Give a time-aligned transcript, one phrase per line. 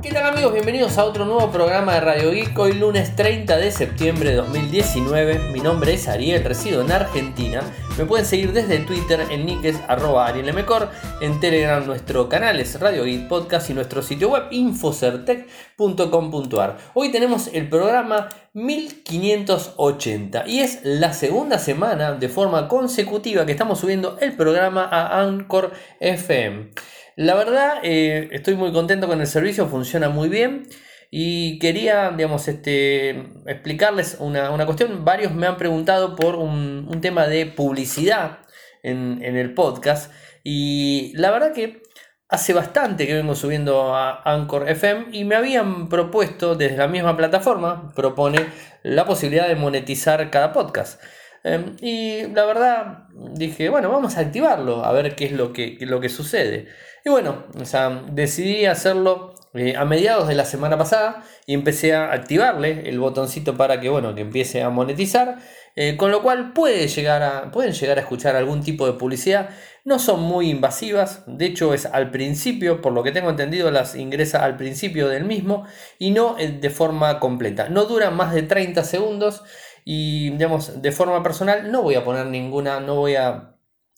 [0.00, 0.52] ¿Qué tal amigos?
[0.52, 2.56] Bienvenidos a otro nuevo programa de Radio Geek.
[2.56, 5.50] Hoy lunes 30 de septiembre de 2019.
[5.50, 7.62] Mi nombre es Ariel, resido en Argentina.
[7.98, 10.88] Me pueden seguir desde Twitter en nickes arroba arielmcor,
[11.20, 16.78] en Telegram nuestro canal es Radio Geek Podcast y nuestro sitio web infocertec.com.ar.
[16.94, 23.80] Hoy tenemos el programa 1580 y es la segunda semana de forma consecutiva que estamos
[23.80, 26.70] subiendo el programa a Anchor FM.
[27.18, 30.68] La verdad, eh, estoy muy contento con el servicio, funciona muy bien.
[31.10, 33.10] Y quería, digamos, este,
[33.44, 35.04] explicarles una, cuestión.
[35.04, 38.38] Varios me han preguntado por un, tema de publicidad
[38.84, 40.12] en, el podcast.
[40.44, 41.82] Y la verdad que
[42.28, 47.16] hace bastante que vengo subiendo a Anchor FM y me habían propuesto desde la misma
[47.16, 48.46] plataforma, propone
[48.84, 51.02] la posibilidad de monetizar cada podcast.
[51.44, 55.78] Em, y la verdad dije, bueno, vamos a activarlo, a ver qué es lo que,
[55.80, 56.68] lo que sucede.
[57.04, 61.94] Y bueno, o sea, decidí hacerlo eh, a mediados de la semana pasada y empecé
[61.94, 65.38] a activarle el botoncito para que, bueno, que empiece a monetizar.
[65.80, 69.50] Eh, con lo cual puede llegar a, pueden llegar a escuchar algún tipo de publicidad.
[69.84, 73.94] No son muy invasivas, de hecho es al principio, por lo que tengo entendido, las
[73.94, 75.66] ingresa al principio del mismo
[75.98, 77.68] y no eh, de forma completa.
[77.68, 79.44] No dura más de 30 segundos
[79.90, 83.54] y, digamos, de forma personal no voy a poner ninguna, no voy a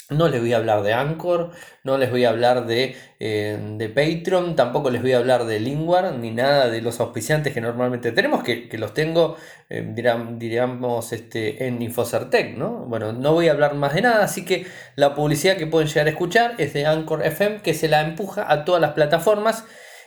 [0.08, 1.50] no les voy a hablar de Anchor,
[1.83, 5.58] no les voy a hablar de, eh, de Patreon, tampoco les voy a hablar de
[5.58, 9.36] Lingwar, ni nada de los auspiciantes que normalmente tenemos, que, los tengo,
[9.68, 9.84] eh,
[10.38, 12.86] diríamos, este, en Infocertec, ¿no?
[12.86, 16.06] Bueno, no voy a hablar más de nada, así que la publicidad que pueden llegar
[16.06, 19.64] a escuchar es de Anchor FM, que se la empuja a todas las plataformas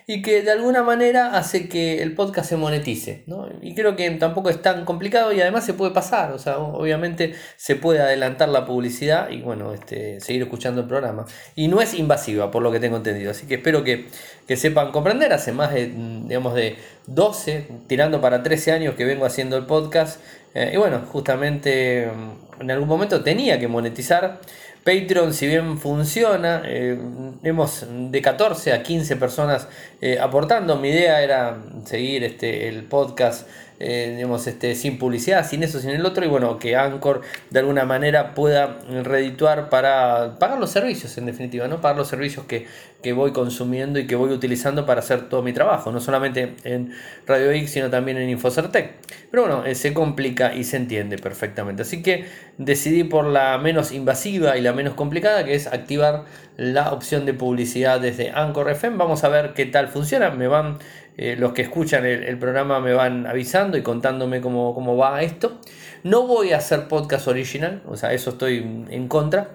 [0.07, 3.23] y que de alguna manera hace que el podcast se monetice.
[3.27, 3.47] ¿no?
[3.61, 7.33] Y creo que tampoco es tan complicado y además se puede pasar, o sea, obviamente
[7.55, 11.25] se puede adelantar la publicidad y bueno, este, seguir escuchando el programa.
[11.55, 14.07] Y no es invasiva, por lo que tengo entendido, así que espero que,
[14.55, 15.33] sepan comprender.
[15.33, 16.75] Hace más de, digamos, de
[17.07, 20.21] 12, tirando para 13 años que vengo haciendo el podcast.
[20.53, 24.39] Eh, y bueno, justamente mm, en algún momento tenía que monetizar.
[24.83, 26.97] Patreon, si bien funciona, eh,
[27.43, 29.67] hemos de 14 a 15 personas
[30.01, 30.75] eh, aportando.
[30.75, 33.47] Mi idea era seguir este, el podcast
[33.79, 37.59] eh, digamos, este, sin publicidad, sin eso, sin el otro, y bueno, que Anchor de
[37.59, 41.81] alguna manera pueda redituar para pagar los servicios, en definitiva, ¿no?
[41.81, 42.67] Pagar los servicios que,
[43.13, 46.93] voy consumiendo y que voy utilizando para hacer todo mi trabajo, no solamente en
[47.27, 48.93] Radio X, sino también en Infocertec.
[49.29, 51.81] Pero bueno, eh, se complica y se entiende perfectamente.
[51.81, 52.25] Así que
[52.57, 56.23] decidí por la menos invasiva y la menos complicada, que es activar
[56.55, 58.97] la opción de publicidad desde Anchor FM.
[58.97, 60.29] Vamos a ver qué tal funciona.
[60.29, 60.77] Me van
[61.17, 65.59] eh, los que escuchan el, programa me van avisando y contándome cómo, cómo, va esto.
[66.03, 69.51] No voy a hacer podcast original, o sea, eso estoy en contra.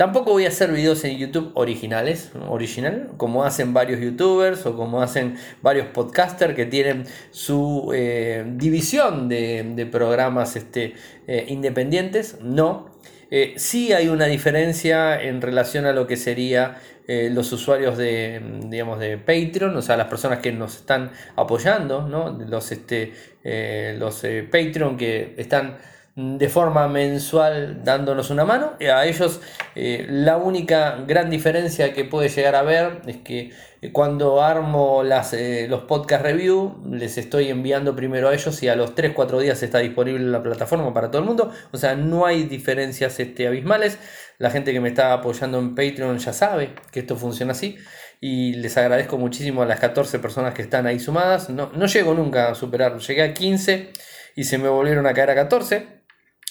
[0.00, 5.02] Tampoco voy a hacer videos en YouTube originales, original, como hacen varios youtubers o como
[5.02, 10.94] hacen varios podcasters que tienen su eh, división de, programas este,
[11.26, 12.38] eh, independientes.
[12.40, 12.88] No,
[13.30, 16.80] eh, sí hay una diferencia en relación a lo que sería
[17.12, 22.06] eh, los usuarios de, digamos, de Patreon, o sea, las personas que nos están apoyando,
[22.06, 22.30] ¿no?
[22.30, 23.12] los, este,
[23.42, 25.78] eh, los Patreon que están
[26.16, 28.72] de forma mensual dándonos una mano.
[28.80, 29.40] A ellos
[29.74, 33.52] la única gran diferencia que puede llegar a ver es que
[33.92, 38.76] cuando armo las, eh, los podcast review, les estoy enviando primero a ellos y a
[38.76, 41.50] los 3-4 días está disponible la plataforma para todo el mundo.
[41.72, 43.98] O sea, no hay diferencias este, abismales.
[44.36, 47.78] La gente que me está apoyando en Patreon ya sabe que esto funciona así.
[48.20, 51.48] Y les agradezco muchísimo a las 14 personas que están ahí sumadas.
[51.48, 52.98] No, no llego nunca a superar.
[52.98, 53.92] Llegué a 15
[54.36, 55.99] y se me volvieron a caer a 14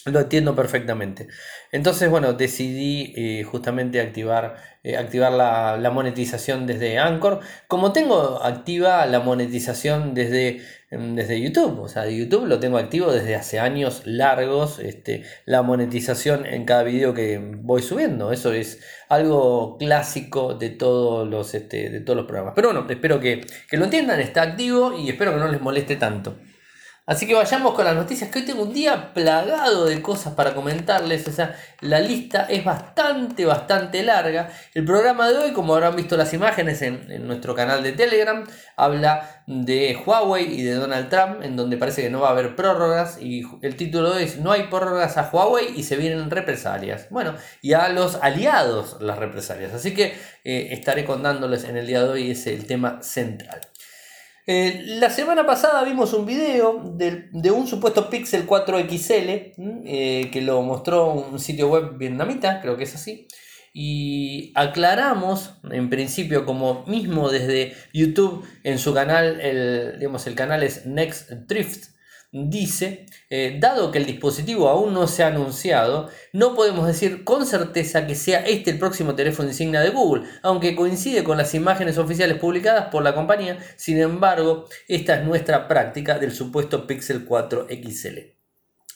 [0.05, 1.27] lo entiendo perfectamente.
[1.71, 7.41] Entonces, bueno, decidí eh, justamente activar, eh, activar la, monetización desde Anchor.
[7.67, 13.11] Como tengo activa la monetización desde, em, desde YouTube, o sea, YouTube lo tengo activo
[13.11, 18.31] desde hace años largos, este, la monetización en cada video que voy subiendo.
[18.31, 22.53] Eso es algo clásico de todos los, este, de todos los programas.
[22.55, 25.95] Pero bueno, espero que, que lo entiendan, está activo y espero que no les moleste
[25.95, 26.37] tanto.
[27.09, 30.53] Así que vayamos con las noticias, que hoy tengo un día plagado de cosas para
[30.53, 31.27] comentarles.
[31.27, 34.51] O sea, la lista es bastante, bastante larga.
[34.75, 38.45] El programa de hoy, como habrán visto las imágenes en, nuestro canal de Telegram,
[38.77, 42.55] habla de Huawei y de Donald Trump, en donde parece que no va a haber
[42.55, 43.19] prórrogas.
[43.19, 47.07] Y el título es No hay prórrogas a Huawei y se vienen represalias.
[47.09, 47.33] Bueno,
[47.63, 49.73] y a los aliados las represalias.
[49.73, 50.13] Así que
[50.43, 53.61] eh, estaré contándoles en el día de hoy, es el tema central.
[54.51, 59.29] Eh, la semana pasada vimos un video de, un supuesto Pixel 4 XL
[59.85, 63.27] eh, que lo mostró un sitio web vietnamita, creo que es así.
[63.73, 70.63] y aclaramos, en principio, como mismo desde YouTube, en su canal, el, digamos, el canal
[70.63, 71.98] es Next Drift,
[72.31, 77.45] dice, eh, dado que el dispositivo aún no se ha anunciado, no podemos decir con
[77.45, 81.97] certeza que sea este el próximo teléfono insignia de Google, aunque coincide con las imágenes
[81.97, 87.67] oficiales publicadas por la compañía, sin embargo, esta es nuestra práctica del supuesto Pixel 4
[87.69, 88.17] XL.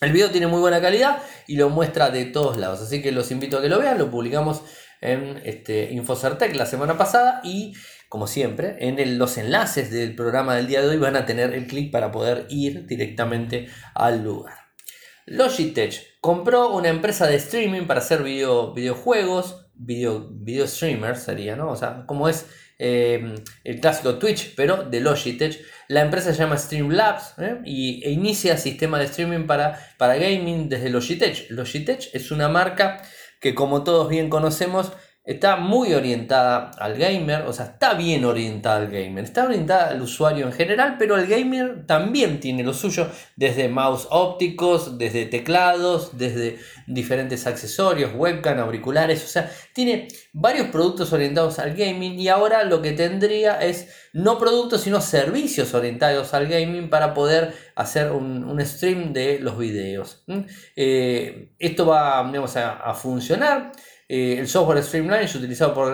[0.02, 3.32] El video tiene muy buena calidad y lo muestra de todos lados, así que los
[3.32, 4.62] invito a que lo vean, lo publicamos
[5.04, 7.74] en este, Infocertec la semana pasada y
[8.14, 11.66] como siempre, en los enlaces del programa del día de hoy van a tener el
[11.66, 14.54] clic para poder ir directamente al lugar.
[15.26, 21.72] Logitech compró una empresa de streaming para hacer video, videojuegos, video, video streamers sería, ¿no?
[21.72, 22.46] O sea, como es
[22.78, 23.34] eh,
[23.64, 25.60] el clásico Twitch, pero de Logitech.
[25.88, 27.62] La empresa se llama Streamlabs ¿eh?
[27.66, 31.50] y, e inicia sistema de streaming para, para gaming desde Logitech.
[31.50, 33.02] Logitech es una marca
[33.42, 34.92] que como todos bien conocemos
[35.26, 40.02] está muy orientada al gamer, o sea, está bien orientada al gamer, está orientada al
[40.02, 46.18] usuario en general, pero el gamer también tiene lo suyo, desde mouse ópticos, desde teclados,
[46.18, 52.66] desde diferentes accesorios, webcam, auriculares, o sea, tiene varios productos orientados al gaming y ahora
[52.66, 58.44] lo que tendría es no productos, sino servicios orientados al gaming para poder hacer un,
[58.64, 60.24] stream de los videos.
[60.76, 63.72] Eh, esto va a funcionar.
[64.16, 65.92] Eh, el software Streamline es utilizado por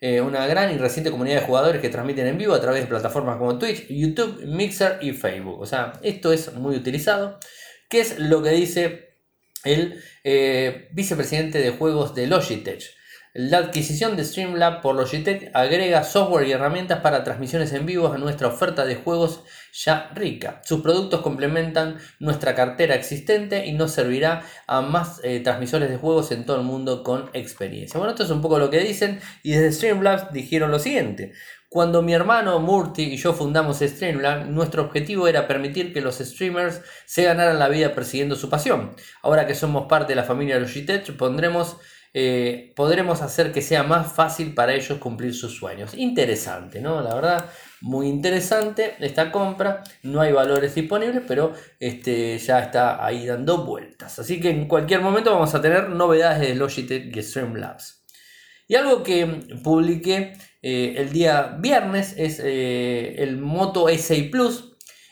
[0.00, 2.86] eh, una gran y reciente comunidad de jugadores que transmiten en vivo a través de
[2.86, 5.60] plataformas como Twitch, YouTube, Mixer y Facebook.
[5.60, 7.40] O sea, esto es muy utilizado.
[7.88, 9.16] ¿Qué es lo que dice
[9.64, 12.84] el eh, vicepresidente de juegos de Logitech?
[13.32, 18.18] La adquisición de Streamlab por Logitech agrega software y herramientas para transmisiones en vivo a
[18.18, 20.60] nuestra oferta de juegos ya rica.
[20.64, 26.32] Sus productos complementan nuestra cartera existente y nos servirá a más eh, transmisores de juegos
[26.32, 27.98] en todo el mundo con experiencia.
[27.98, 31.32] Bueno, esto es un poco lo que dicen y desde Streamlabs dijeron lo siguiente.
[31.68, 36.82] Cuando mi hermano Murti y yo fundamos Streamlabs, nuestro objetivo era permitir que los streamers
[37.06, 38.96] se ganaran la vida persiguiendo su pasión.
[39.22, 41.76] Ahora que somos parte de la familia Logitech, pondremos
[42.12, 45.94] eh, podremos hacer que sea más fácil para ellos cumplir sus sueños.
[45.94, 47.00] Interesante, ¿no?
[47.02, 47.46] La verdad,
[47.80, 49.82] muy interesante esta compra.
[50.02, 54.18] No hay valores disponibles, pero este, ya está ahí dando vueltas.
[54.18, 58.04] Así que en cualquier momento vamos a tener novedades de Logitech y Streamlabs.
[58.66, 59.26] Y algo que
[59.62, 64.69] publiqué eh, el día viernes es eh, el Moto S6 Plus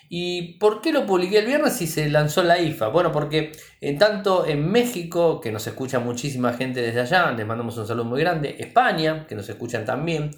[0.08, 2.88] ¿Y por qué lo publiqué el viernes si se lanzó la IFA?
[2.88, 7.76] Bueno, porque en tanto en México, que nos escucha muchísima gente desde allá, les mandamos
[7.76, 10.30] un saludo muy grande, España, que nos escuchan también,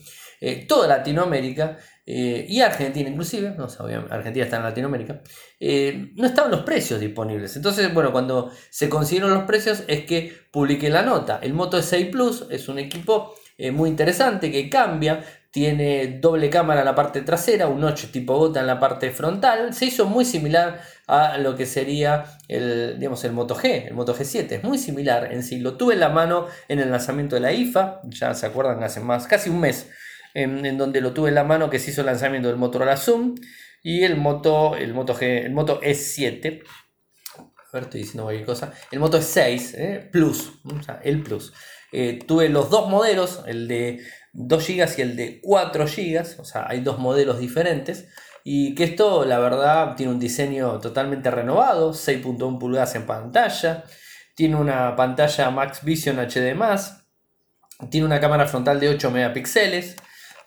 [0.42, 1.76] eh, toda Latinoamérica
[2.06, 3.68] eh, y Argentina inclusive, no,
[4.08, 5.20] Argentina está en Latinoamérica,
[5.60, 7.54] eh, no estaban los precios disponibles.
[7.56, 11.38] Entonces, bueno, cuando se consiguieron los precios es que publiqué la nota.
[11.42, 13.34] El Moto S6 Plus es un equipo
[13.74, 18.60] muy interesante que cambia tiene doble cámara en la parte trasera, un 8 tipo gota
[18.60, 19.74] en la parte frontal.
[19.74, 24.14] Se hizo muy similar a lo que sería el, digamos, el Moto G, el Moto
[24.14, 24.52] G7.
[24.52, 25.58] Es muy similar en sí.
[25.58, 29.00] Lo tuve en la mano en el lanzamiento de la IFA, ya se acuerdan, hace
[29.00, 29.90] más, casi un mes,
[30.34, 33.34] en, donde lo tuve en la mano que se hizo el lanzamiento del Motorola Zoom
[33.82, 36.62] y el Moto, el Moto, G, el Moto E7.
[37.38, 38.72] A ver, estoy diciendo cualquier cosa.
[38.92, 40.08] El Moto E6 ¿eh?
[40.12, 41.52] Plus, o sea, el Plus.
[41.92, 44.00] Eh, tuve los dos modelos, el de
[44.32, 48.08] 2 GB y el de 4 GB, o sea, hay dos modelos diferentes.
[48.42, 53.84] Y que esto, la verdad, tiene un diseño totalmente renovado, 6.1 pulgadas en pantalla,
[54.34, 56.56] tiene una pantalla Max Vision HD+,
[57.90, 59.96] tiene una cámara frontal de 8 megapíxeles,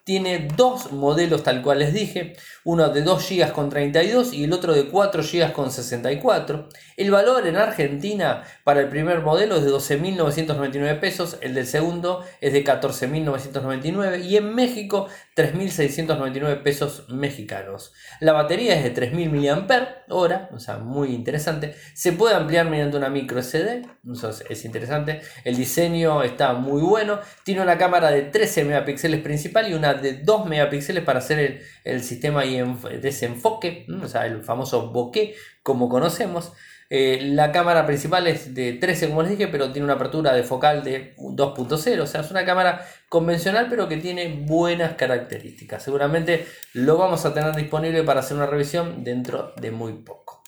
[0.03, 2.33] tiene dos modelos tal cual les dije,
[2.65, 6.67] uno de 2 GB con 32 y el otro de 4 GB con 64.
[6.97, 12.23] El valor en Argentina para el primer modelo es de 12.999 pesos, el del segundo
[12.41, 17.93] es de 14.999 y en México 3.699 pesos mexicanos.
[18.19, 21.75] La batería es de 3.000 mAh, o sea, muy interesante.
[21.93, 25.21] Se puede ampliar mediante una micro SD, eso es, interesante.
[25.43, 27.19] El diseño está muy bueno.
[27.43, 32.03] Tiene una cámara de 13 megapíxeles principal y una de 2 megapíxeles para hacer el,
[32.03, 32.61] sistema y
[33.01, 36.53] desenfoque, o sea, el famoso bokeh, como conocemos.
[36.89, 40.43] Eh, la cámara principal es de 13, como les dije, pero tiene una apertura de
[40.43, 42.01] focal de 2.0.
[42.01, 45.81] O sea, es una cámara convencional, pero que tiene buenas características.
[45.81, 50.43] Seguramente lo vamos a tener disponible para hacer una revisión dentro de muy poco.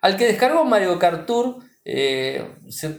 [0.00, 1.28] Al que descargó Mario Kart
[1.86, 2.42] eh,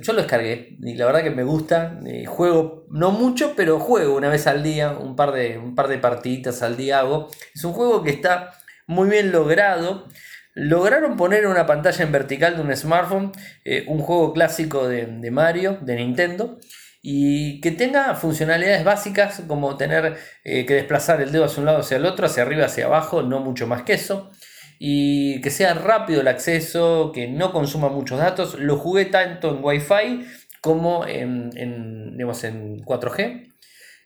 [0.02, 2.00] yo lo descargué y la verdad que me gusta.
[2.06, 5.88] Eh, juego no mucho, pero juego una vez al día, un par de, un par
[5.88, 7.30] de partiditas al día hago.
[7.54, 8.54] Es un juego que está
[8.88, 10.08] muy bien logrado.
[10.54, 13.32] Lograron poner una pantalla en vertical de un smartphone,
[13.66, 16.60] eh, un juego clásico de, Mario, de Nintendo.
[17.02, 21.98] y que tenga funcionalidades básicas como tener que desplazar el dedo hacia un lado hacia
[21.98, 24.32] el otro, hacia arriba, hacia abajo, no mucho más que eso.
[24.80, 28.60] Y que sea rápido el acceso, que no consuma muchos datos.
[28.60, 30.26] Lo jugué tanto en Wi-Fi
[30.62, 33.52] como en, en 4G.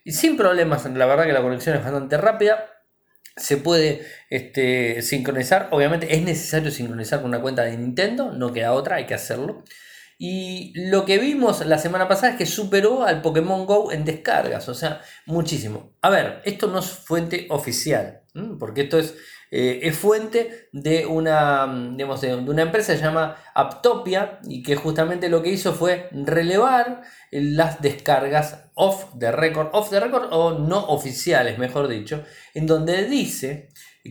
[0.03, 2.69] Y sin problemas, la verdad que la conexión es bastante rápida
[3.39, 5.69] se puede este, sincronizar.
[5.71, 9.63] Obviamente es necesario sincronizar con una cuenta de Nintendo, no queda otra, hay que hacerlo.
[10.17, 14.67] Y lo que vimos la semana pasada es que superó al Pokémon Go en descargas,
[14.67, 15.95] o sea, muchísimo.
[16.01, 18.23] A ver, esto no es fuente oficial,
[18.59, 19.15] porque esto es,
[19.51, 24.75] eh, es fuente de una, digamos, de una empresa que se llama Aptopia y que
[24.75, 27.01] justamente lo que hizo fue relevar
[27.31, 33.05] las descargas off the record, off the record o no oficiales, mejor dicho, en donde
[33.05, 33.69] dice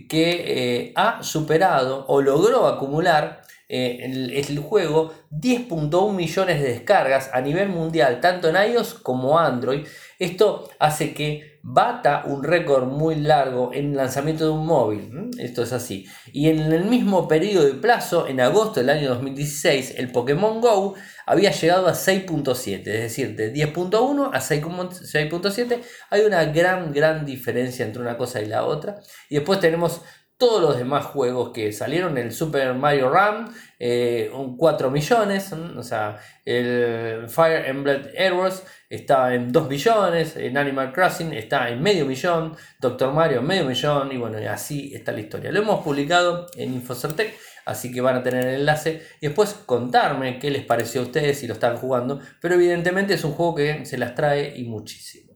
[0.09, 4.01] que eh, ha superado o logró acumular eh,
[4.49, 9.87] el, juego 10.1 millones de descargas a nivel mundial, tanto en iOS como Android.
[10.19, 15.31] Esto hace que bata un récord muy largo en el lanzamiento de un móvil.
[15.39, 16.07] Esto es así.
[16.33, 20.95] Y en el mismo periodo de plazo, en agosto del año 2016, el Pokémon Go
[21.25, 27.85] había llegado a 6.7, es decir, de 10.1 a 6.7 hay una gran, gran diferencia
[27.85, 28.97] entre una cosa y la otra.
[29.29, 30.01] Y después tenemos
[30.39, 35.83] todos los demás juegos que salieron, el Super Mario Run, eh, un 4 millones, o
[35.83, 42.05] sea, el Fire Emblem Heroes está en 2 millones, en Animal Crossing está en medio
[42.05, 45.53] millón, Doctor Mario en medio millón, y bueno, así está la historia.
[45.53, 47.35] Lo hemos publicado en Infocertec,
[47.67, 51.39] así que van a tener el enlace y después contarme qué les pareció a ustedes
[51.39, 55.29] si lo están jugando, pero evidentemente es un juego que se las trae y muchísimo.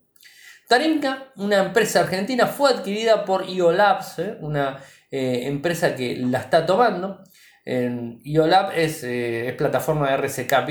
[0.68, 4.38] Tarinka, una empresa argentina, fue adquirida por IOLabs, ¿eh?
[4.40, 4.78] una
[5.11, 7.22] eh, empresa que la está tomando.
[7.64, 10.66] IOLab es, eh, es, plataforma de RSK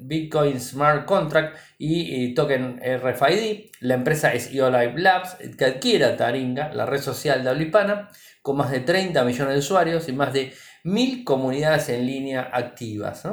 [0.00, 3.70] Bitcoin, Smart Contract y, token RFID.
[3.80, 8.08] La empresa es IOLab Labs, que adquiere Taringa, la red social de habla
[8.42, 10.52] con más de 30 millones de usuarios y más de
[10.84, 13.24] mil comunidades en línea activas.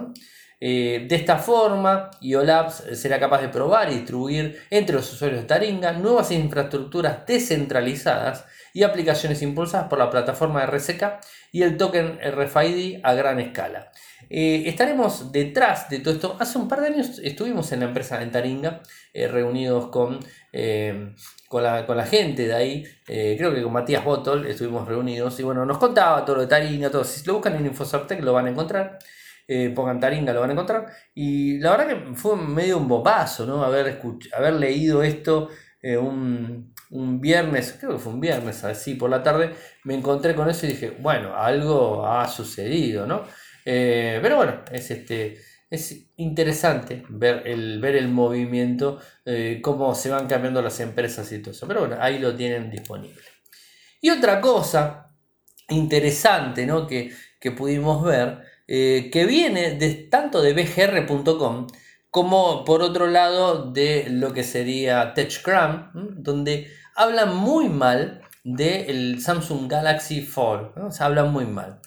[0.59, 5.47] Eh, de esta forma, IOLabs será capaz de probar y distribuir entre los usuarios de
[5.47, 11.21] Taringa nuevas infraestructuras descentralizadas y aplicaciones impulsadas por la plataforma RSK
[11.53, 13.89] y el token RFID a gran escala.
[14.29, 16.35] Eh, estaremos detrás de todo esto.
[16.41, 18.81] Hace un par de años estuvimos en la empresa en Taringa,
[19.13, 20.19] eh, reunidos con,
[21.47, 25.77] con la, gente de ahí, creo que con Matías Botol estuvimos reunidos y bueno, nos
[25.77, 27.05] contaba todo lo de Taringa, todo.
[27.05, 28.99] Si lo buscan en Infosortec lo van a encontrar.
[29.47, 30.87] Eh, pongan Taringa, lo van a encontrar.
[31.13, 33.63] Y la verdad que fue medio un bobazo, ¿no?
[33.63, 34.01] Haber,
[34.35, 35.49] haber leído esto
[35.81, 36.73] eh, un,
[37.19, 39.51] viernes, creo que fue un viernes, así por la tarde,
[39.83, 43.23] me encontré con eso y dije, bueno, algo ha sucedido, ¿no?
[43.65, 45.37] Eh, pero bueno, es este.
[45.67, 48.99] Es interesante ver el, ver el movimiento,
[49.61, 51.67] cómo se van cambiando las empresas y todo eso.
[51.67, 53.21] Pero bueno, ahí lo tienen disponible.
[53.99, 55.11] Y otra cosa
[55.69, 56.85] interesante ¿no?
[56.85, 59.77] que, que pudimos ver eh, que viene
[60.09, 61.67] tanto de bgr.com
[62.09, 69.69] como por otro lado de lo que sería TechCram, donde hablan muy mal del Samsung
[69.69, 70.91] Galaxy Fold, ¿no?
[70.91, 71.79] se hablan muy mal.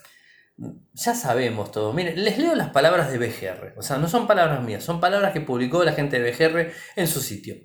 [0.93, 1.93] Ya sabemos todo.
[1.93, 3.75] Miren, les leo las palabras de BGR.
[3.77, 7.07] O sea, no son palabras mías, son palabras que publicó la gente de BGR en
[7.07, 7.57] su sitio.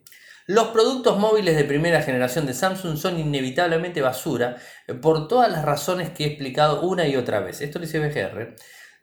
[0.45, 4.57] Los productos móviles de primera generación de Samsung son inevitablemente basura
[4.87, 7.61] eh, por todas las razones que he explicado una y otra vez.
[7.61, 8.55] Esto lo dice BGR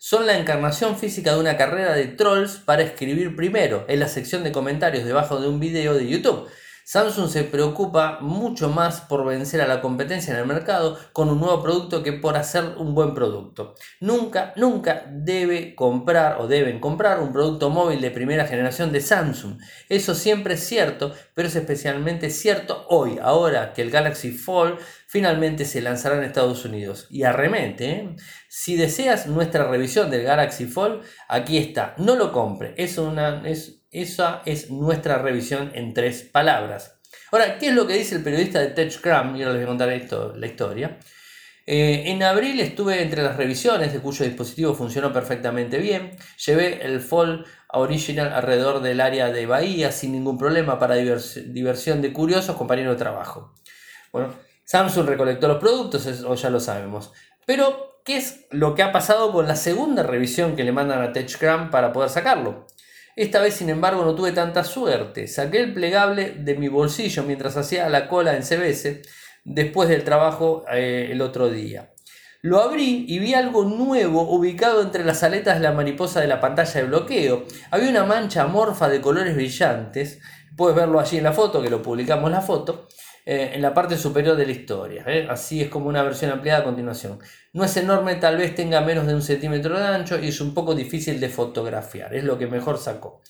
[0.02, 4.42] son la encarnación física de una carrera de trolls para escribir primero en la sección
[4.42, 6.49] de comentarios debajo de un video de YouTube.
[6.90, 11.38] Samsung se preocupa mucho más por vencer a la competencia en el mercado con un
[11.38, 13.76] nuevo producto que por hacer un buen producto.
[14.00, 19.61] Nunca, nunca debe comprar o deben comprar un producto móvil de primera generación de Samsung.
[19.88, 25.66] Eso siempre es cierto, pero es especialmente cierto hoy, ahora que el Galaxy Fold finalmente
[25.66, 27.06] se lanzará en Estados Unidos.
[27.09, 28.16] Y arremete, ¿eh?
[28.49, 33.49] si deseas nuestra revisión del Galaxy Fold, aquí está, no lo compre, es una...
[33.49, 37.00] Es, esa es nuestra revisión en tres palabras.
[37.32, 39.37] Ahora, ¿qué es lo que dice el periodista de TechCram?
[39.37, 40.99] Y ahora les voy a contar la historia.
[41.66, 46.16] Eh, en abril estuve entre las revisiones de cuyo dispositivo funcionó perfectamente bien.
[46.44, 52.12] Llevé el Fall Original alrededor del área de Bahía sin ningún problema para diversión de
[52.12, 53.54] curiosos compañeros de trabajo.
[54.11, 57.12] Bueno, Samsung recolectó los productos, eso ya lo sabemos.
[57.47, 61.12] Pero, ¿qué es lo que ha pasado con la segunda revisión que le mandan a
[61.12, 62.66] TechCram para poder sacarlo?
[63.16, 65.26] Esta vez, sin embargo, no tuve tanta suerte.
[65.26, 69.02] Saqué el plegable de mi bolsillo mientras hacía la cola en CBS
[69.44, 71.92] después del trabajo eh, el otro día.
[72.42, 76.40] Lo abrí y vi algo nuevo ubicado entre las aletas de la mariposa de la
[76.40, 77.44] pantalla de bloqueo.
[77.70, 80.20] Había una mancha amorfa de colores brillantes.
[80.56, 82.88] Puedes verlo allí en la foto, que lo publicamos la foto.
[83.26, 85.04] Eh, en la parte superior de la historia.
[85.06, 85.26] ¿eh?
[85.28, 87.18] Así es como una versión ampliada a continuación.
[87.52, 90.54] No es enorme, tal vez tenga menos de un centímetro de ancho y es un
[90.54, 92.14] poco difícil de fotografiar.
[92.14, 93.20] Es lo que mejor sacó.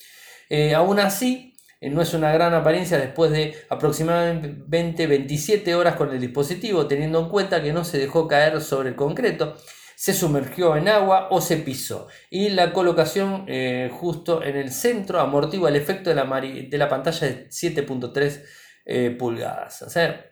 [0.49, 6.21] Eh, aún así, no es una gran apariencia después de aproximadamente 27 horas con el
[6.21, 9.57] dispositivo, teniendo en cuenta que no se dejó caer sobre el concreto,
[9.97, 12.07] se sumergió en agua o se pisó.
[12.31, 13.47] Y la colocación
[13.91, 18.43] justo en el centro amortigua el efecto de la, de la pantalla de 7.3
[18.85, 19.83] eh, pulgadas.
[19.83, 20.27] O sea,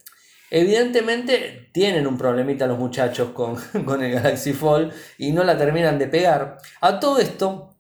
[0.51, 5.99] evidentemente tienen un problemita los muchachos con, con el Galaxy Fold y no la terminan
[5.99, 6.59] de pegar.
[6.81, 7.78] A todo esto,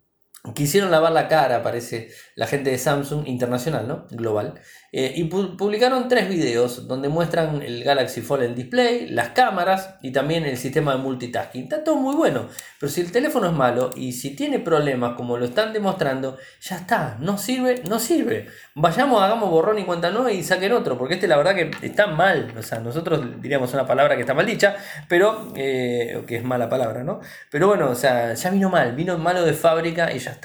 [0.55, 4.07] Quisieron lavar la cara, parece la gente de Samsung internacional, ¿no?
[4.11, 4.61] Global.
[4.90, 10.12] Eh, y publicaron tres videos donde muestran el Galaxy Fold en display, las cámaras y
[10.12, 11.64] también el sistema de multitasking.
[11.64, 12.49] Está todo muy bueno,
[12.81, 16.76] pero si el teléfono es malo y si tiene problemas como lo están demostrando, ya
[16.76, 18.47] está, no sirve, no sirve.
[18.75, 22.07] Vayamos, hagamos borrón y cuenta nueva y saquen otro, porque este la verdad que está
[22.07, 22.55] mal.
[22.57, 24.76] O sea, nosotros diríamos una palabra que está mal dicha,
[25.07, 27.21] pero eh, que es mala palabra, ¿no?
[27.50, 30.38] Pero bueno, o sea, ya vino mal, vino malo de fábrica y ya está.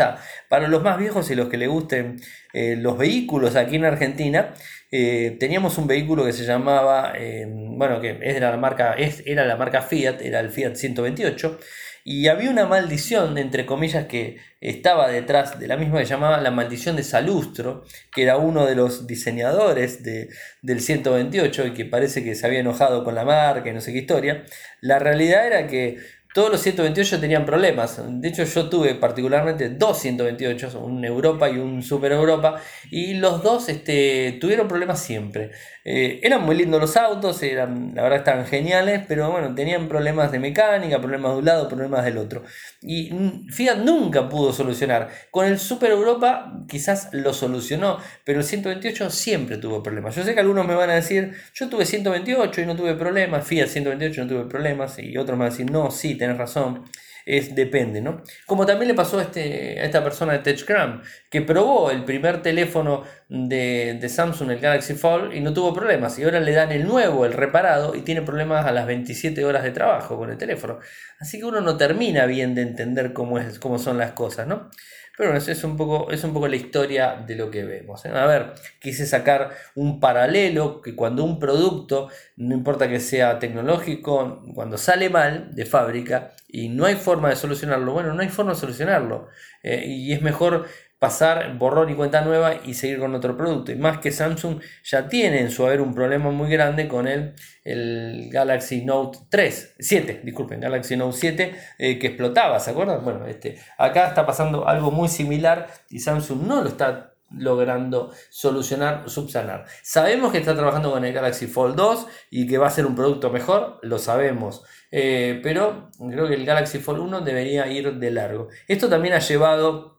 [0.49, 2.21] Para los más viejos y los que les gusten
[2.53, 4.53] eh, los vehículos aquí en Argentina,
[4.91, 8.95] eh, teníamos un vehículo que se llamaba, eh, bueno, que era la marca,
[9.25, 11.59] era la marca Fiat, era el Fiat 128,
[12.05, 16.51] y había una maldición, entre comillas, que estaba detrás de la misma que llamaba la
[16.51, 20.29] maldición de Salustro, que era uno de los diseñadores de,
[20.61, 23.93] del 128 y que parece que se había enojado con la marca y no sé
[23.93, 24.43] qué historia.
[24.81, 25.97] La realidad era que
[26.33, 28.01] todos los 128 tenían problemas.
[28.05, 32.59] De hecho, yo tuve particularmente dos 128, un Europa y un Super Europa,
[32.89, 35.51] y los dos este, tuvieron problemas siempre.
[35.85, 40.31] Eh, eran muy lindos los autos, eran, la verdad estaban geniales, pero bueno, tenían problemas
[40.31, 42.43] de mecánica, problemas de un lado, problemas del otro.
[42.81, 43.11] Y
[43.49, 45.09] Fiat nunca pudo solucionar.
[45.29, 50.15] Con el Super Europa quizás lo solucionó, pero el 128 siempre tuvo problemas.
[50.15, 53.45] Yo sé que algunos me van a decir, yo tuve 128 y no tuve problemas,
[53.45, 56.83] Fiat 128 no tuve problemas, y otros me van a decir, no, sí, tenés razón
[57.25, 58.23] es depende, ¿no?
[58.45, 62.41] Como también le pasó a, este, a esta persona de TechCram, que probó el primer
[62.41, 66.17] teléfono de, de, Samsung, el Galaxy Fold, y no tuvo problemas.
[66.19, 69.63] Y ahora le dan el nuevo, el reparado, y tiene problemas a las 27 horas
[69.63, 70.79] de trabajo con el teléfono.
[71.19, 74.69] Así que uno no termina bien de entender cómo, es, cómo son las cosas, ¿no?
[75.15, 78.03] Pero bueno, es un poco, es un poco la historia de lo que vemos.
[78.05, 78.09] ¿eh?
[78.09, 84.41] A ver, quise sacar un paralelo que cuando un producto, no importa que sea tecnológico,
[84.55, 88.53] cuando sale mal de fábrica y no hay forma de solucionarlo, bueno, no hay forma
[88.53, 89.27] de solucionarlo.
[89.61, 90.65] Eh, y es mejor
[91.03, 93.73] pasar borrón y cuenta nueva y seguir con otro producto.
[93.73, 97.33] Y más que Samsung ya tiene en su haber un problema muy grande con el,
[97.65, 103.03] el Galaxy Note 3, 7, disculpen, Galaxy Note 7 eh, que explotaba, ¿se acuerdan?
[103.03, 109.09] Bueno, este, acá está pasando algo muy similar y Samsung no lo está logrando solucionar,
[109.09, 109.65] subsanar.
[109.81, 112.95] Sabemos que está trabajando con el Galaxy Fold 2 y que va a ser un
[112.95, 118.09] producto mejor, lo sabemos, eh, pero creo que el Galaxy Fold 1 debería ir de
[118.09, 118.47] largo.
[118.69, 119.92] Esto también ha llevado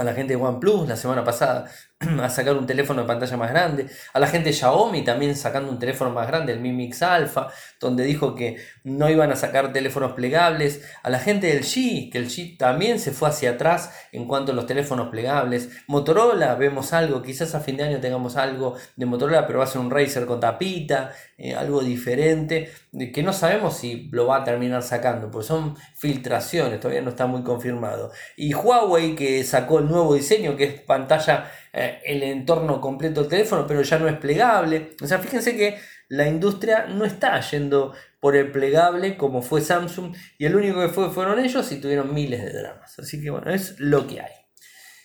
[0.00, 1.70] a la gente de OnePlus la semana pasada
[2.22, 5.70] a sacar un teléfono de pantalla más grande, a la gente de Xiaomi también sacando
[5.70, 9.70] un teléfono más grande, el Mi Mix Alpha, donde dijo que no iban a sacar
[9.74, 13.92] teléfonos plegables, a la gente del G, que el G también se fue hacia atrás
[14.12, 18.36] en cuanto a los teléfonos plegables, Motorola, vemos algo, quizás a fin de año tengamos
[18.36, 22.70] algo de Motorola, pero va a ser un Razer con tapita, eh, algo diferente,
[23.12, 27.26] que no sabemos si lo va a terminar sacando, porque son filtraciones, todavía no está
[27.26, 28.10] muy confirmado.
[28.36, 33.30] Y Huawei que sacó el nuevo diseño, que es pantalla eh, el entorno completo del
[33.30, 34.96] teléfono, pero ya no es plegable.
[35.02, 35.78] O sea, fíjense que
[36.08, 40.88] la industria no está yendo por el plegable como fue Samsung y el único que
[40.88, 42.98] fue fueron ellos y tuvieron miles de dramas.
[42.98, 44.32] Así que bueno, es lo que hay.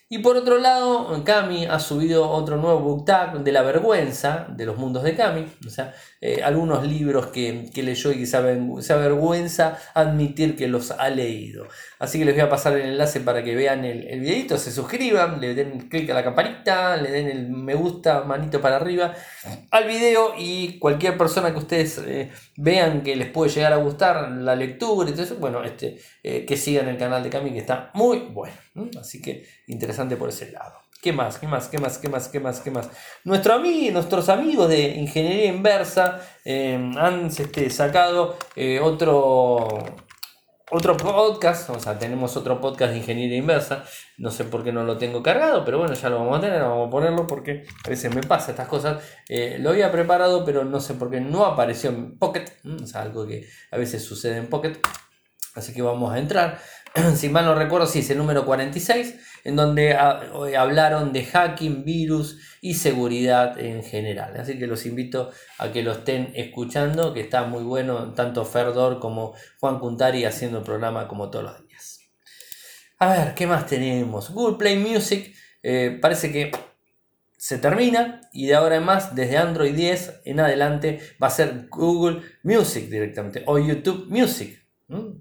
[0.08, 4.66] Y por otro lado, Kami ha subido otro nuevo book tag de la vergüenza de
[4.66, 5.48] los mundos de Kami.
[5.66, 5.94] O sea,
[6.28, 8.38] eh, algunos libros que, leyó y que se,
[8.94, 11.68] avergüenza admitir que los ha leído.
[12.00, 14.72] Así que les voy a pasar el enlace para que vean el, el videito, se
[14.72, 19.14] suscriban, le den clic a la campanita, le den el me gusta, manito para arriba
[19.70, 24.32] al video y cualquier persona que ustedes eh, vean que les puede llegar a gustar
[24.32, 27.60] la lectura y todo eso, bueno, este, eh, que sigan el canal de Cami que
[27.60, 28.58] está muy bueno.
[29.00, 30.85] Así que interesante por ese lado.
[31.06, 31.38] ¿Qué más?
[31.38, 31.68] ¿Qué más?
[31.68, 32.00] ¿Qué más?
[32.00, 32.28] ¿Qué más?
[32.30, 32.60] ¿Qué más?
[32.62, 32.90] ¿Qué más?
[33.26, 38.40] Nuestro nuestros amigos de Ingeniería Inversa eh, han este, sacado
[38.82, 39.68] otro
[40.72, 43.86] otro podcast, o sea, tenemos otro podcast de ingeniería inversa,
[44.18, 46.60] no sé por qué no lo tengo cargado, pero bueno, ya lo vamos a tener,
[46.64, 49.04] vamos a ponerlo porque a veces me pasa estas cosas.
[49.30, 52.46] Eh, lo había preparado, pero no sé por qué no apareció en Pocket,
[52.82, 54.80] o sea, algo que a veces sucede en Pocket.
[55.54, 56.60] Así que vamos a entrar.
[57.16, 62.40] si mal no recuerdo, sí, es el número 46, en donde hablaron de hacking, virus
[62.62, 64.36] y seguridad en general.
[64.38, 69.00] Así que los invito a que lo estén escuchando, que está muy bueno, tanto Ferdor
[69.00, 72.00] como Juan Cuntari haciendo el programa como todos los días.
[72.98, 74.32] A ver, ¿qué más tenemos?
[74.32, 76.52] Google Play Music, eh, parece que
[77.38, 81.68] se termina y de ahora en más, desde Android 10 en adelante, va a ser
[81.70, 84.66] Google Music directamente o YouTube Music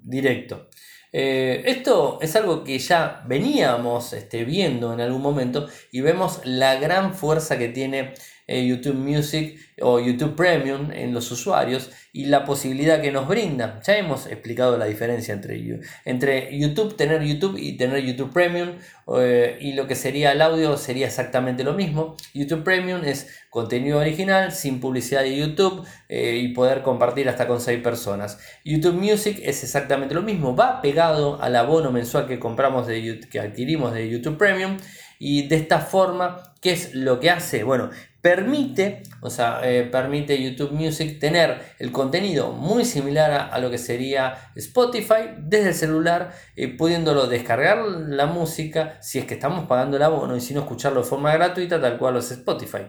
[0.03, 0.69] directo.
[1.17, 6.75] Eh, esto es algo que ya veníamos este, viendo en algún momento y vemos la
[6.75, 8.15] gran fuerza que tiene
[8.47, 13.81] eh, YouTube Music o YouTube Premium en los usuarios y la posibilidad que nos brinda.
[13.87, 18.73] Ya hemos explicado la diferencia entre, entre YouTube, tener YouTube y tener YouTube Premium
[19.19, 22.17] eh, y lo que sería el audio sería exactamente lo mismo.
[22.35, 27.61] YouTube Premium es contenido original sin publicidad de YouTube eh, y poder compartir hasta con
[27.61, 28.39] 6 personas.
[28.65, 33.41] YouTube Music es exactamente lo mismo, va pegado al abono mensual que compramos de que
[33.41, 34.77] adquirimos de YouTube Premium
[35.19, 37.65] y de esta forma, ¿qué es lo que hace?
[37.65, 37.91] Bueno,
[38.25, 43.77] permite, o sea, eh, permite YouTube Music tener el contenido muy similar a, lo que
[43.77, 49.99] sería Spotify desde el celular, eh, pudiéndolo descargar la música si es que estamos pagando
[49.99, 52.87] el abono y si no escucharlo de forma gratuita, tal cual es Spotify.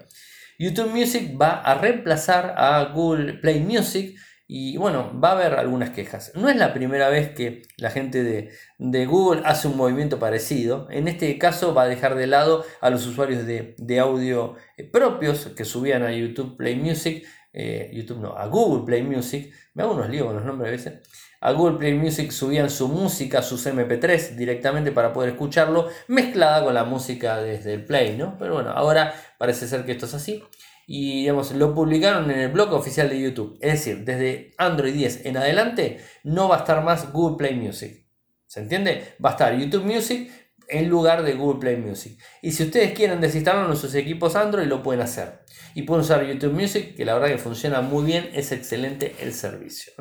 [0.57, 5.89] YouTube Music va a reemplazar a Google Play Music y bueno, va a haber algunas
[5.89, 6.31] quejas.
[6.35, 10.87] No es la primera vez que la gente de, Google hace un movimiento parecido.
[10.91, 15.47] En este caso va a dejar de lado a los usuarios de, audio eh, propios
[15.47, 17.25] que subían a YouTube Play Music.
[17.53, 19.51] Eh, YouTube no, a Google Play Music.
[19.73, 21.09] Me hago unos líos con los nombres a veces.
[21.41, 26.73] A Google Play Music subían su música, sus MP3 directamente para poder escucharlo, mezclada con
[26.73, 28.35] la música desde el Play, ¿no?
[28.37, 30.43] Pero bueno, ahora parece ser que esto es así
[30.87, 33.57] y digamos, lo publicaron en el blog oficial de YouTube.
[33.61, 38.05] Es decir, desde Android 10 en adelante no va a estar más Google Play Music.
[38.45, 39.15] ¿Se entiende?
[39.23, 40.31] Va a estar YouTube Music
[40.67, 42.19] en lugar de Google Play Music.
[42.41, 45.41] Y si ustedes quieren desinstalarlo en sus equipos Android, lo pueden hacer.
[45.73, 49.33] Y pueden usar YouTube Music, que la verdad que funciona muy bien, es excelente el
[49.33, 49.93] servicio.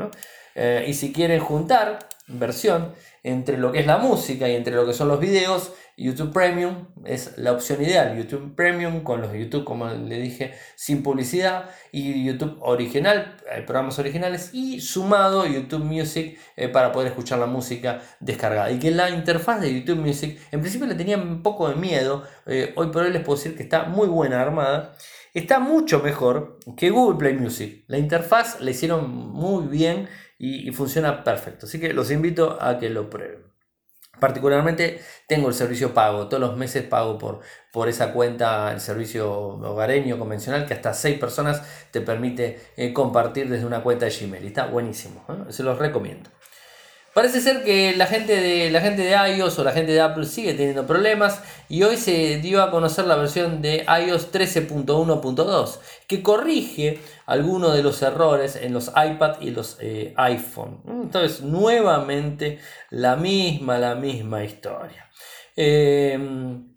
[0.55, 4.87] Eh, y si quieren juntar versión entre lo que es la música y entre lo
[4.87, 8.17] que son los videos, YouTube Premium es la opción ideal.
[8.17, 11.71] YouTube Premium con los YouTube, como le dije, sin publicidad.
[11.93, 14.51] Y YouTube original, hay programas originales.
[14.53, 18.71] Y sumado YouTube Music eh, para poder escuchar la música descargada.
[18.71, 22.25] Y que la interfaz de YouTube Music, en principio le tenía un poco de miedo.
[22.47, 24.97] Eh, hoy por hoy les puedo decir que está muy buena armada.
[25.33, 27.85] Está mucho mejor que Google Play Music.
[27.87, 31.67] La interfaz la hicieron muy bien y funciona perfecto.
[31.67, 33.54] Así que los invito a que lo prueben.
[34.25, 39.31] Particularmente tengo el servicio pago, todos los meses pago por, por esa cuenta el servicio
[39.31, 41.61] hogareño convencional que hasta 6 personas
[41.91, 44.47] te permite eh, compartir desde una cuenta de Gmail.
[44.47, 45.53] Está buenísimo, ¿eh?
[45.53, 46.31] se los recomiendo.
[47.15, 50.27] Parece ser que la gente, de, la gente de iOS o la gente de Apple
[50.27, 56.23] sigue teniendo problemas y hoy se dio a conocer la versión de iOS 13.1.2 que
[56.25, 60.81] corrige algunos de los errores en los iPad y los eh, iPhone.
[60.89, 62.59] Entonces, nuevamente
[62.91, 65.09] la misma, la misma historia.
[65.55, 66.75] Em,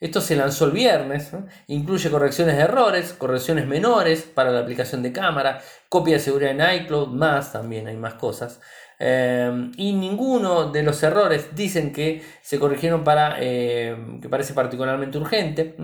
[0.00, 1.30] esto se lanzó el viernes,
[1.68, 6.82] incluye correcciones de errores, correcciones menores para la aplicación de cámara, copia de seguridad en
[6.82, 8.60] iCloud, más también hay más cosas.
[8.98, 15.18] Em, y ninguno de los errores dicen que se corrigieron para em, que parece particularmente
[15.18, 15.76] urgente,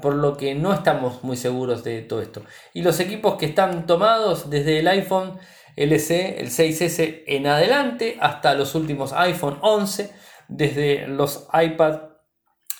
[0.00, 2.42] por lo que no estamos muy seguros de todo esto.
[2.72, 5.38] Y los equipos que están tomados desde el iPhone
[5.76, 10.10] LC, el 6S en adelante, hasta los últimos iPhone 11,
[10.48, 12.00] desde los iPad,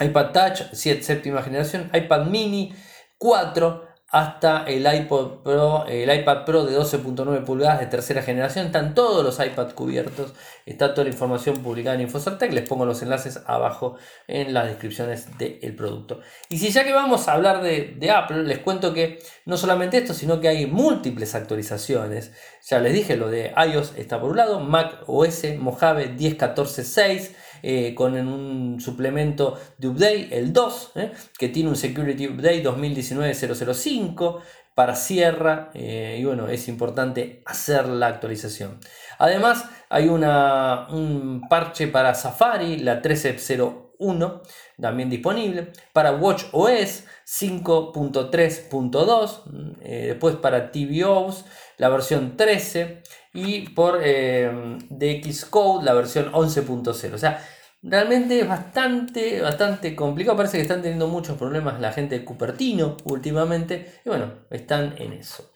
[0.01, 2.75] iPad Touch, séptima generación, iPad Mini
[3.19, 8.67] 4, hasta el iPod Pro, el iPad Pro de 12.9 pulgadas de tercera generación.
[8.67, 10.35] Están todos los iPads cubiertos.
[10.67, 12.53] Está toda la información publicada en InfoCertec.
[12.53, 13.97] Les pongo los enlaces abajo
[14.29, 16.21] en las descripciones del producto.
[16.49, 19.99] Y si ya que vamos a hablar de, de, Apple, les cuento que no solamente
[19.99, 22.31] esto, sino que hay múltiples actualizaciones.
[22.69, 27.33] Ya les dije, lo de iOS está por un lado, Mac OS Mojave 10.14.6
[27.67, 34.43] eh, con un suplemento de update, el 2, eh, que tiene un Security Update 2019-005
[34.75, 38.81] para Sierra eh, y bueno, es importante hacer la actualización.
[39.19, 44.43] Además, hay una, un parche para Safari, la 13.01,
[44.79, 45.73] también disponible.
[45.95, 51.47] Para Watch OS 5.3.2, después para tvOS,
[51.79, 53.03] la versión 13.
[53.35, 57.13] Y por eh, DX Code, la versión 11.0.
[57.13, 57.45] O sea,
[57.83, 60.37] realmente es bastante, bastante complicado.
[60.37, 64.01] Parece que están teniendo muchos problemas la gente de Cupertino últimamente.
[64.05, 65.53] Y bueno, están en eso.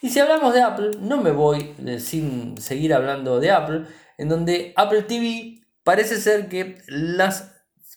[0.00, 3.86] Y si hablamos de Apple, no me voy eh, sin seguir hablando de Apple,
[4.18, 7.56] en donde Apple TV parece ser que las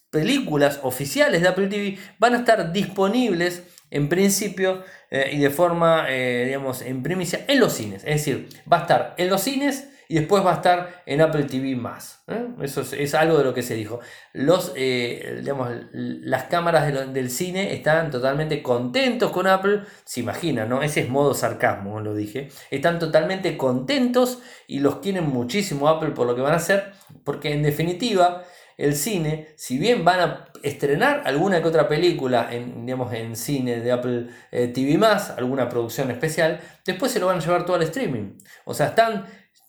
[0.09, 6.05] películas oficiales de Apple TV van a estar disponibles en principio eh, y de forma,
[6.09, 8.03] eh, digamos, en primicia en los cines.
[8.03, 11.43] Es decir, va a estar en los cines y después va a estar en Apple
[11.43, 12.23] TV más.
[12.27, 12.47] ¿eh?
[12.61, 13.99] Eso es, algo de lo que se dijo.
[14.33, 19.81] Los, digamos, las cámaras del cine están totalmente contentos con Apple.
[20.05, 20.81] Se imagina, ¿no?
[20.81, 22.49] Ese es modo sarcasmo, lo dije.
[22.71, 26.91] Están totalmente contentos y los quieren muchísimo Apple por lo que van a hacer.
[27.23, 28.43] Porque en definitiva
[28.79, 33.81] el cine, si bien van a estrenar alguna que otra película en, digamos, en cine
[33.81, 34.97] de Apple eh, TV
[35.37, 38.37] alguna producción especial, después se lo van a llevar todo al streaming.
[38.63, 39.25] O sea, están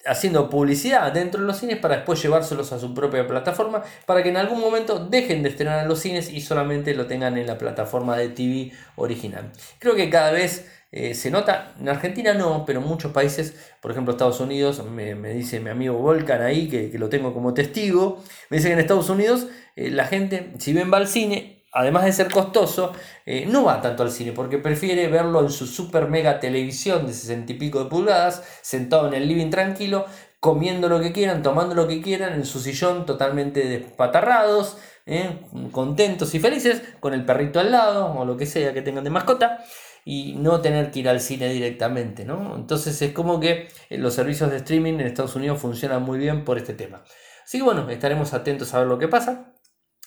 [0.07, 4.31] haciendo publicidad dentro de los cines para después llevárselos a su propia plataforma para que
[4.31, 7.59] en algún momento dejen de estrenar en los cines y solamente lo tengan en la
[7.59, 9.51] plataforma de TV original.
[9.79, 13.93] Creo que cada vez eh, se nota, en Argentina no, pero en muchos países, por
[13.93, 18.57] ejemplo Estados Unidos, me, dice mi amigo Volcan ahí, que, lo tengo como testigo, me
[18.57, 22.13] dice que en Estados Unidos eh, la gente, si bien va al cine, además de
[22.13, 22.93] ser costoso,
[23.25, 27.13] eh, no va tanto al cine porque prefiere verlo en su super mega televisión de
[27.13, 30.07] 60 y pico de pulgadas, sentado en el living tranquilo,
[30.41, 34.79] comiendo lo que quieran, tomando lo que quieran, en su sillón totalmente despatarrados,
[35.73, 39.11] contentos y felices, con el perrito al lado o lo que sea que tengan de
[39.11, 39.65] mascota
[40.11, 42.57] y no tener que ir al cine directamente, ¿no?
[42.57, 46.45] Entonces es como que eh, los servicios de streaming en Estados Unidos funcionan muy bien
[46.45, 47.05] por este tema.
[47.45, 49.53] Así que bueno, estaremos atentos a ver lo que pasa.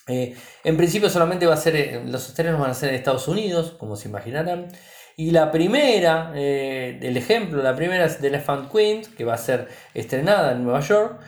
[0.06, 3.28] Eh, en principio solamente va a ser, eh, los estrenos van a ser en Estados
[3.28, 4.68] Unidos, como se imaginarán.
[5.16, 9.68] Y la primera, el ejemplo, la primera es The Elephant Queen, que va a ser
[9.94, 11.20] estrenada en Nueva York.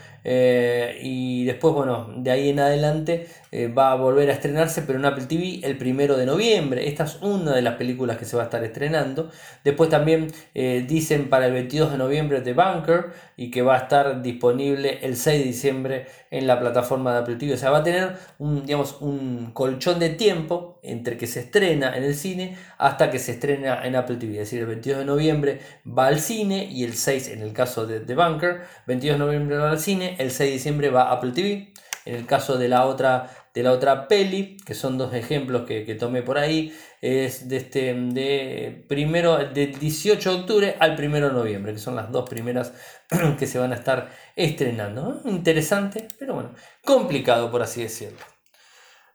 [1.03, 5.07] y después, bueno, de ahí en adelante eh, va a volver a estrenarse, pero en
[5.07, 6.89] Apple TV el primero de noviembre.
[6.89, 9.31] Esta es una de las películas que se va a estar estrenando.
[9.65, 13.79] Después también eh, dicen para el 22 de noviembre The Bunker y que va a
[13.79, 17.55] estar disponible el 6 de diciembre en la plataforma de Apple TV.
[17.55, 21.97] O sea, va a tener un, digamos, un colchón de tiempo entre que se estrena
[21.97, 24.33] en el cine hasta que se estrena en Apple TV.
[24.35, 27.87] Es decir, el 22 de noviembre va al cine y el 6 en el caso
[27.87, 28.65] de The Bunker.
[28.87, 31.73] 22 de noviembre va al cine, el 6 de diciembre va a Apple TV.
[32.07, 35.95] En el caso de la otra de la otra peli, que son dos ejemplos que,
[35.95, 41.33] tomé por ahí, es de este de primero de 18 de octubre al 1 de
[41.33, 42.75] noviembre, que son las dos primeras
[43.39, 45.23] que se van a estar estrenando.
[45.25, 48.36] Interesante, pero bueno, complicado por así decirlo.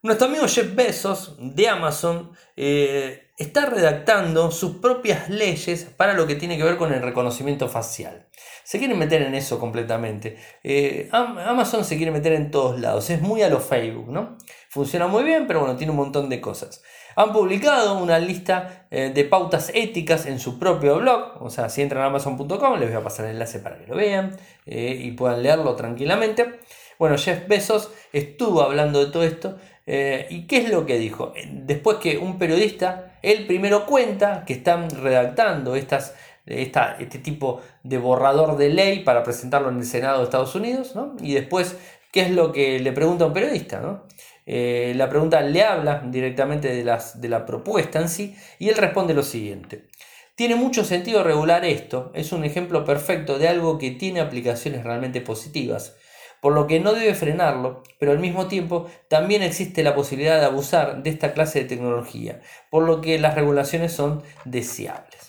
[0.04, 6.34] Nuestro amigo Jeff Bezos de Amazon eh, está redactando sus propias leyes para lo que
[6.34, 8.26] tiene que ver con el reconocimiento facial.
[8.64, 10.38] Se quiere meter en eso completamente.
[10.64, 13.12] Eh, Amazon se quiere meter en todos lados.
[13.12, 14.40] Es muy a lo Facebook, ¿no?
[14.70, 16.82] Funciona muy bien, pero bueno, tiene un montón de cosas.
[17.16, 21.44] Han publicado una lista eh, de pautas éticas en su propio blog.
[21.44, 23.98] O sea, si entran a amazon.com, les voy a pasar el enlace para que lo
[23.98, 24.36] vean
[24.66, 26.60] y puedan leerlo tranquilamente.
[27.02, 29.58] Bueno, Jeff Bezos estuvo hablando de todo esto.
[29.86, 31.34] ¿Y qué es lo que dijo?
[31.52, 36.14] Después que un periodista, él primero cuenta que están redactando estas
[36.46, 41.34] este tipo de borrador de ley para presentarlo en el Senado de Estados Unidos, Y
[41.34, 41.78] después,
[42.12, 44.04] ¿qué es lo que le pregunta a un periodista?
[44.46, 48.76] Eh, la pregunta le habla directamente de, las, de la propuesta en sí y él
[48.76, 49.88] responde lo siguiente.
[50.36, 55.22] Tiene mucho sentido regular esto, es un ejemplo perfecto de algo que tiene aplicaciones realmente
[55.22, 55.96] positivas
[56.42, 60.48] por lo que no debe frenarlo, pero al mismo tiempo también existe la posibilidad de
[60.48, 65.22] abusar de esta clase de tecnología, por lo que las regulaciones son deseables.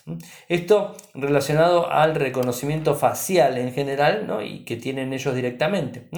[0.49, 6.09] Esto relacionado al reconocimiento facial en general y que tienen ellos directamente.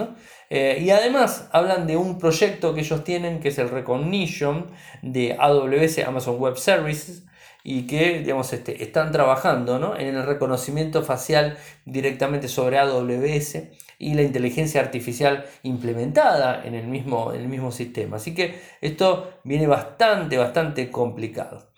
[0.48, 4.70] Eh, y además hablan de un proyecto que ellos tienen que es el Recognition
[5.02, 7.24] de AWS Amazon Web Services
[7.62, 13.59] y que digamos, este, están trabajando en el reconocimiento facial directamente sobre AWS
[14.05, 18.17] y la inteligencia artificial implementada en el mismo, en el mismo sistema.
[18.17, 21.73] Así que esto viene bastante, bastante complicado.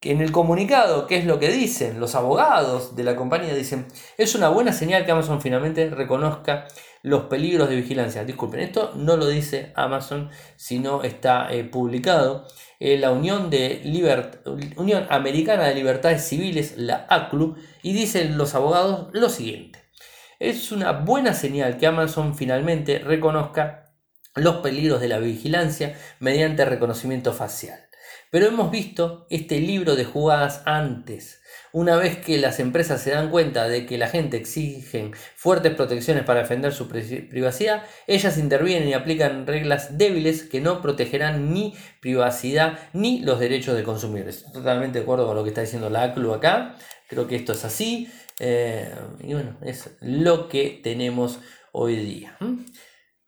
[0.00, 2.00] En el comunicado, ¿qué es lo que dicen?
[2.00, 3.86] Los abogados de la compañía dicen,
[4.16, 6.66] es una buena señal que Amazon finalmente reconozca
[7.02, 8.24] los peligros de vigilancia.
[8.24, 12.46] Disculpen, esto no lo dice Amazon, sino está eh, publicado
[12.80, 13.82] en la Unión, de
[14.76, 19.85] Unión Americana de Libertades Civiles, la ACLU, y dicen los abogados lo siguiente.
[20.38, 23.94] Es una buena señal que Amazon finalmente reconozca
[24.34, 27.88] los peligros de la vigilancia mediante reconocimiento facial.
[28.30, 31.40] Pero hemos visto este libro de jugadas antes.
[31.76, 36.24] Una vez que las empresas se dan cuenta de que la gente exige fuertes protecciones
[36.24, 42.78] para defender su privacidad, ellas intervienen y aplican reglas débiles que no protegerán ni privacidad
[42.94, 44.36] ni los derechos de consumidores.
[44.38, 46.76] Estoy totalmente de acuerdo con lo que está diciendo la ACLU acá.
[47.08, 48.10] Creo que esto es así.
[48.38, 51.40] Eh, y bueno, es lo que tenemos
[51.72, 52.38] hoy día.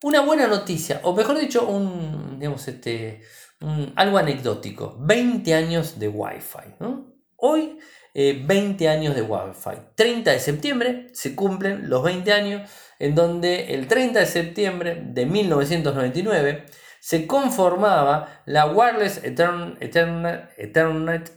[0.03, 3.21] Una buena noticia, o mejor dicho, un, este,
[3.95, 4.97] algo anecdótico.
[5.01, 6.77] 20 años de Wi-Fi.
[7.37, 7.79] Hoy
[8.47, 9.71] 20 eh, años de Wi-Fi.
[9.95, 15.27] 30 de septiembre se cumplen los 20 años en donde el 30 de septiembre de
[15.27, 16.65] 1999
[17.01, 19.81] se conformaba la Wireless Ethernet,
[20.59, 21.33] Ethernet,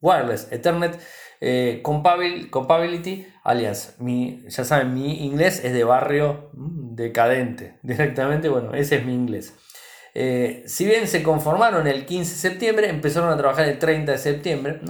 [0.00, 0.98] Wireless Ethernet
[1.40, 3.92] eh, Compatibility Alliance.
[3.98, 7.78] Mi, ya saben, mi inglés es de barrio mm, decadente.
[7.82, 9.54] Directamente, bueno, ese es mi inglés.
[10.20, 14.18] Eh, si bien se conformaron el 15 de septiembre, empezaron a trabajar el 30 de
[14.18, 14.80] septiembre,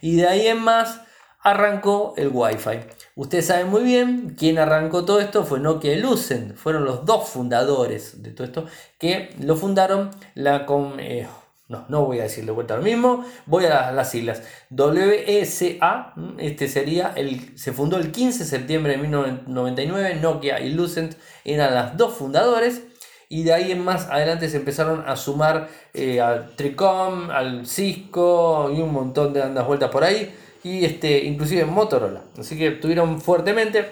[0.00, 1.02] y de ahí en más
[1.42, 2.80] arrancó el Wi-Fi.
[3.14, 7.28] Ustedes saben muy bien quién arrancó todo esto, fue Nokia y Lucent, fueron los dos
[7.28, 8.64] fundadores de todo esto,
[8.98, 10.98] que lo fundaron la con...
[11.00, 11.28] Eh,
[11.68, 14.42] no, no voy a decirle vuelta al mismo, voy a las, siglas.
[14.70, 21.14] WSA, este sería el, se fundó el 15 de septiembre de 1999, Nokia y Lucent
[21.44, 22.84] eran las dos fundadores
[23.28, 28.70] y de ahí en más adelante se empezaron a sumar eh, al Tricom, al Cisco
[28.74, 32.22] y un montón de andas vueltas por ahí y este, inclusive Motorola.
[32.38, 33.90] Así que tuvieron fuertemente.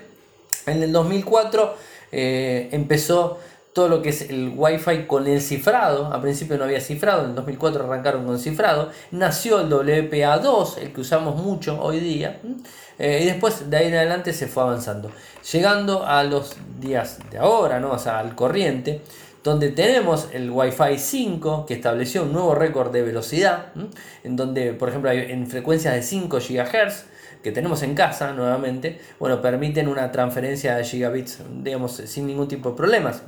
[0.67, 1.77] En el 2004
[2.13, 3.39] eh, empezó
[3.73, 6.07] todo lo que es el Wi-Fi con el cifrado.
[6.07, 8.91] A principio no había cifrado, en el 2004 arrancaron con cifrado.
[9.11, 12.41] Nació el WPA2, el que usamos mucho hoy día.
[12.99, 15.13] Eh, y después de ahí en adelante se fue avanzando.
[15.53, 17.93] Llegando a los días de ahora, ¿no?
[17.93, 19.03] o sea, al corriente
[19.47, 23.67] donde tenemos el Wi-Fi 5 que estableció un nuevo récord de velocidad,
[24.25, 27.05] en donde, por ejemplo, hay en frecuencias de 5 GHz
[27.45, 32.71] que tenemos en casa nuevamente, bueno, permiten una transferencia de gigabits, digamos, sin ningún tipo
[32.71, 33.23] de problemas.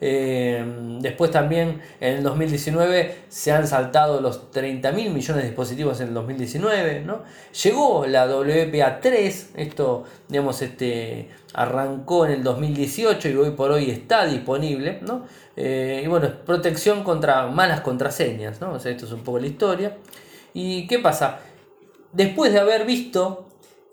[0.00, 0.62] Eh,
[1.00, 6.08] después también en el 2019 se han saltado los 30 mil millones de dispositivos en
[6.08, 7.02] el 2019.
[7.02, 7.22] ¿no?
[7.62, 14.26] Llegó la WPA3, esto digamos, este, arrancó en el 2018 y hoy por hoy está
[14.26, 14.98] disponible.
[15.02, 15.26] ¿no?
[15.56, 18.60] Eh, y bueno, protección contra malas contraseñas.
[18.60, 18.72] ¿no?
[18.72, 19.98] O sea, esto es un poco la historia.
[20.52, 21.40] ¿Y qué pasa?
[22.12, 23.48] Después de haber visto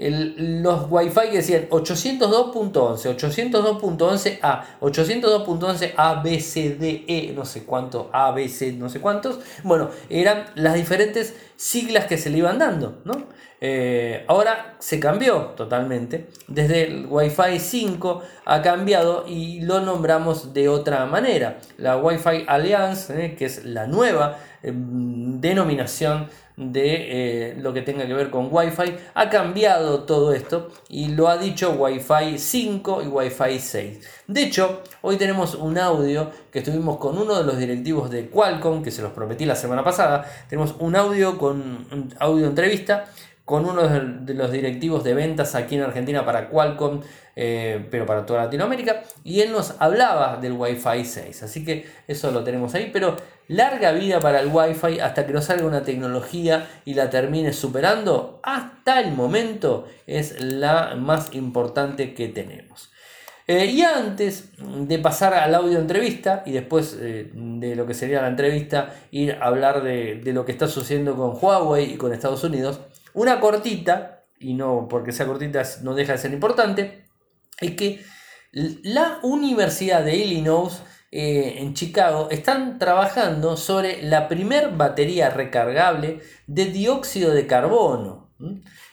[0.09, 8.09] los Wi-Fi que decían 802.11, 802.11a, 802.11 A, B, C, D, E, no sé cuánto,
[8.11, 9.39] A, B, C, no sé cuántos.
[9.63, 13.27] Bueno, eran las diferentes siglas que se le iban dando, ¿no?
[13.63, 16.29] Eh, ahora se cambió totalmente.
[16.47, 21.59] Desde el Wi-Fi 5 ha cambiado y lo nombramos de otra manera.
[21.77, 28.13] La Wi-Fi Alliance, eh, que es la nueva eh, denominación de lo que tenga que
[28.13, 28.95] ver con Wi-Fi.
[29.13, 34.07] Ha cambiado todo esto y lo ha dicho Wi-Fi 5 y Wi-Fi 6.
[34.27, 38.83] De hecho, hoy tenemos un audio que estuvimos con uno de los directivos de Qualcomm,
[38.83, 40.25] que se los prometí la semana pasada.
[40.49, 43.05] Tenemos un audio con un audio entrevista
[43.51, 47.01] con uno de los directivos de ventas aquí en Argentina para Qualcomm,
[47.35, 52.31] eh, pero para toda Latinoamérica, y él nos hablaba del Wi-Fi 6, así que eso
[52.31, 53.17] lo tenemos ahí, pero
[53.49, 58.39] larga vida para el Wi-Fi hasta que nos salga una tecnología y la termine superando,
[58.41, 62.90] hasta el momento es la más importante que tenemos.
[63.51, 68.21] Eh, y antes de pasar al audio entrevista y después eh, de lo que sería
[68.21, 72.45] la entrevista, ir a hablar de, lo que está sucediendo con Huawei y con Estados
[72.45, 72.79] Unidos,
[73.13, 77.03] una cortita, y no porque sea cortita no deja de ser importante,
[77.59, 78.01] es que
[78.53, 86.65] la Universidad de Illinois eh, en Chicago están trabajando sobre la primer batería recargable de
[86.67, 88.31] dióxido de carbono.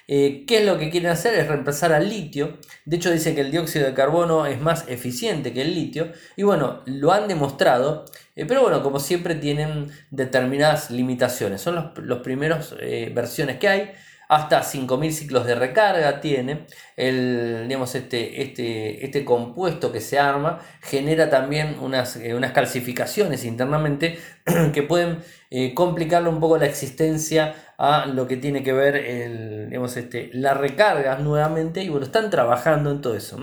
[0.09, 1.35] Eh, ¿Qué es lo que quieren hacer?
[1.35, 2.59] Es reemplazar al litio.
[2.85, 6.13] De hecho, dicen que el dióxido de carbono es más eficiente que el litio.
[6.37, 8.07] Y bueno, lo han demostrado.
[8.35, 11.61] Eh, pero bueno, como siempre tienen determinadas limitaciones.
[11.61, 12.75] Son las los primeros
[13.15, 13.93] versiones que hay
[14.29, 16.67] hasta 5000 ciclos de recarga tiene.
[16.97, 23.45] El, digamos, este, este, este compuesto que se arma genera también unas, eh, unas calcificaciones
[23.45, 24.19] internamente
[24.75, 25.19] que pueden
[25.51, 30.31] eh, complicarle un poco la existencia a lo que tiene que ver el, digamos, este,
[30.33, 31.83] la recarga nuevamente.
[31.83, 33.39] Y bueno, están trabajando en todo eso.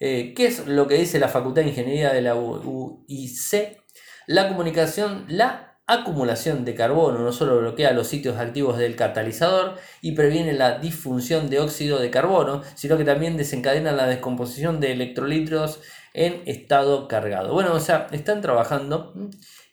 [0.00, 3.78] Eh, ¿Qué es lo que dice la Facultad de Ingeniería de la UIC?
[4.26, 10.12] La comunicación, la acumulación de carbono no solo bloquea los sitios activos del catalizador y
[10.12, 15.80] previene la disfunción de óxido de carbono, sino que también desencadena la descomposición de electrolitos
[16.14, 17.52] en estado cargado.
[17.52, 19.14] Bueno, o sea, están trabajando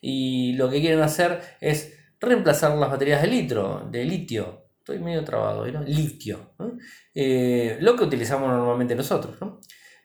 [0.02, 4.68] y lo que quieren hacer es reemplazar las baterías de litro, de litio.
[4.80, 5.84] Estoy medio trabado, ¿no?
[5.84, 6.54] Litio.
[7.14, 9.38] Eh, lo que utilizamos normalmente nosotros.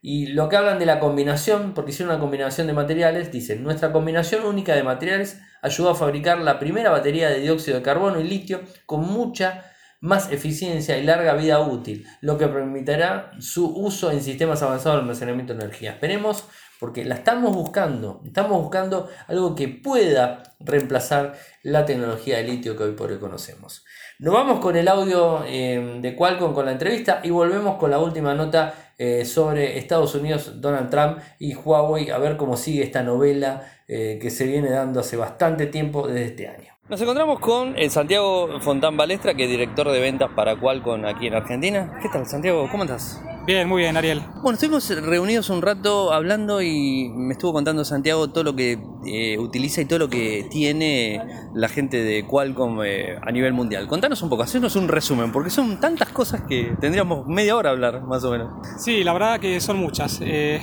[0.05, 3.93] Y lo que hablan de la combinación, porque hicieron una combinación de materiales, dicen, nuestra
[3.93, 8.25] combinación única de materiales ayudó a fabricar la primera batería de dióxido de carbono y
[8.25, 9.65] litio con mucha
[10.03, 15.03] más eficiencia y larga vida útil, lo que permitirá su uso en sistemas avanzados de
[15.03, 15.93] almacenamiento de energía.
[15.93, 16.45] Esperemos
[16.81, 22.83] porque la estamos buscando, estamos buscando algo que pueda reemplazar la tecnología de litio que
[22.83, 23.85] hoy por hoy conocemos.
[24.19, 28.01] Nos vamos con el audio eh, de Qualcomm con la entrevista y volvemos con la
[28.01, 28.75] última nota
[29.05, 34.17] eh, sobre Estados Unidos, Donald Trump y Huawei, a ver cómo sigue esta novela eh,
[34.23, 36.73] que se viene dando hace bastante tiempo desde este año.
[36.89, 41.35] Nos encontramos con Santiago Fontán Balestra, que es director de ventas para Qualcomm aquí en
[41.35, 41.99] Argentina.
[42.01, 42.69] ¿Qué tal, Santiago?
[42.71, 43.21] ¿Cómo estás?
[43.45, 44.23] Bien, muy bien, Ariel.
[44.41, 49.37] Bueno, estuvimos reunidos un rato hablando y me estuvo contando Santiago todo lo que eh,
[49.37, 51.21] utiliza y todo lo que tiene
[51.53, 53.89] la gente de Qualcomm eh, a nivel mundial.
[53.89, 57.73] Contanos un poco, hacernos un resumen, porque son tantas cosas que tendríamos media hora a
[57.73, 58.65] hablar, más o menos.
[58.79, 60.21] Sí, la verdad que son muchas.
[60.23, 60.61] Eh,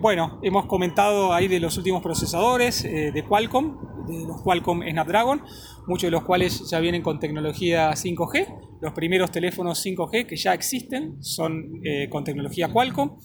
[0.00, 5.42] bueno, hemos comentado ahí de los últimos procesadores de Qualcomm, de los Qualcomm Snapdragon,
[5.86, 8.78] muchos de los cuales ya vienen con tecnología 5G.
[8.80, 13.18] Los primeros teléfonos 5G que ya existen son eh, con tecnología Qualcomm.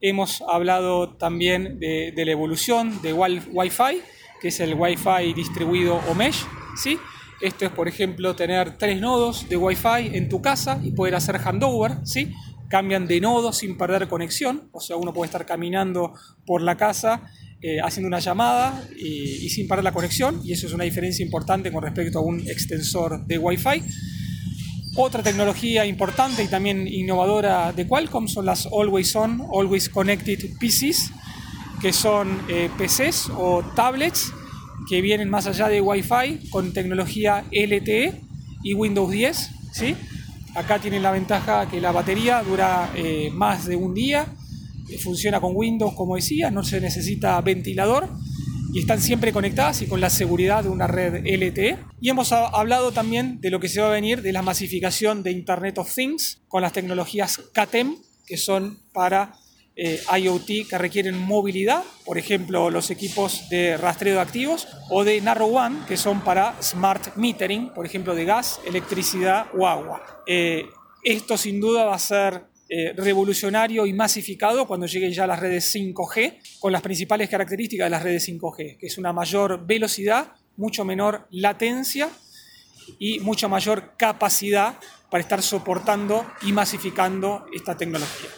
[0.00, 4.00] Hemos hablado también de, la evolución de Wi-Fi,
[4.40, 6.44] que es el Wi-Fi distribuido o mesh.
[6.76, 6.98] ¿sí?
[7.40, 11.36] Esto es, por ejemplo, tener tres nodos de Wi-Fi en tu casa y poder hacer
[11.38, 11.96] handover.
[12.04, 12.32] ¿sí?
[12.68, 16.12] Cambian de nodo sin perder conexión, o sea, uno puede estar caminando
[16.46, 17.30] por la casa
[17.60, 21.72] eh, haciendo una llamada y, sin parar la conexión, y eso es una diferencia importante
[21.72, 23.82] con respecto a un extensor de Wi-Fi.
[24.94, 31.10] Otra tecnología importante y también innovadora de Qualcomm son las Always On, Always Connected PCs,
[31.80, 34.32] que son eh, PCs o tablets
[34.88, 38.20] que vienen más allá de Wi-Fi con tecnología LTE
[38.62, 39.50] y Windows 10.
[39.72, 39.96] ¿sí?
[40.54, 44.26] Acá tienen la ventaja que la batería dura eh, más de un día
[44.96, 48.08] funciona con Windows, como decía, no se necesita ventilador
[48.72, 51.78] y están siempre conectadas y con la seguridad de una red LTE.
[52.00, 55.32] Y hemos hablado también de lo que se va a venir de la masificación de
[55.32, 59.34] Internet of Things con las tecnologías CATEM, que son para
[59.80, 65.20] eh, IoT que requieren movilidad, por ejemplo, los equipos de rastreo de activos, o de
[65.20, 70.02] Narrow One, que son para smart metering, por ejemplo, de gas, electricidad o agua.
[70.26, 70.66] Eh,
[71.04, 75.74] esto sin duda va a ser eh, revolucionario y masificado cuando lleguen ya las redes
[75.74, 80.84] 5G, con las principales características de las redes 5G, que es una mayor velocidad, mucho
[80.84, 82.10] menor latencia
[82.98, 84.78] y mucha mayor capacidad
[85.10, 88.30] para estar soportando y masificando esta tecnología.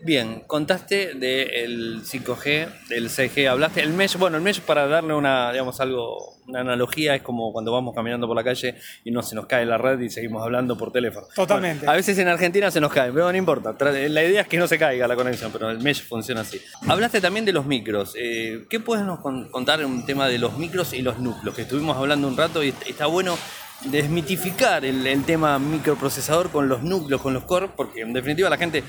[0.00, 3.82] Bien, contaste del 5G, del 6G, hablaste.
[3.82, 7.72] El mesh, bueno, el mesh para darle una, digamos, algo, una analogía es como cuando
[7.72, 10.76] vamos caminando por la calle y no se nos cae la red y seguimos hablando
[10.76, 11.26] por teléfono.
[11.34, 11.88] Totalmente.
[11.88, 13.74] a veces en Argentina se nos cae, pero no importa.
[13.80, 16.60] La idea es que no se caiga la conexión, pero el mesh funciona así.
[16.86, 18.14] Hablaste también de los micros.
[18.16, 21.54] Eh, ¿Qué puedes nos contar en un tema de los micros y los núcleos?
[21.54, 23.36] Que estuvimos hablando un rato y está bueno
[23.84, 28.56] desmitificar el, el tema microprocesador con los núcleos, con los core, porque en definitiva la
[28.56, 28.82] gente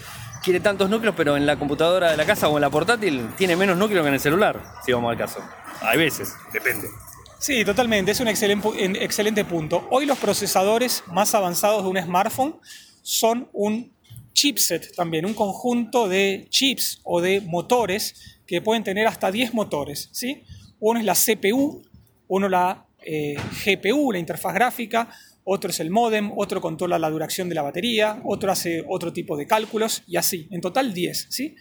[0.47, 3.57] quiere tantos núcleos, pero en la computadora de la casa o en la portátil tiene
[3.57, 5.41] menos núcleos que en el celular, si vamos al caso.
[5.81, 6.87] Hay veces, depende.
[7.37, 8.69] Sí, totalmente, es un excelente,
[9.03, 9.85] excelente punto.
[9.91, 12.55] Hoy los procesadores más avanzados de un smartphone
[13.01, 13.91] son un
[14.31, 20.07] chipset también, un conjunto de chips o de motores que pueden tener hasta 10 motores.
[20.13, 20.45] ¿sí?
[20.79, 21.83] Uno es la CPU,
[22.29, 23.35] uno la eh,
[23.65, 25.09] GPU, la interfaz gráfica,
[25.45, 29.37] otro es el modem, otro controla la duración de la batería, otro hace otro tipo
[29.37, 30.47] de cálculos y así.
[30.51, 31.27] En total 10.
[31.29, 31.55] ¿sí?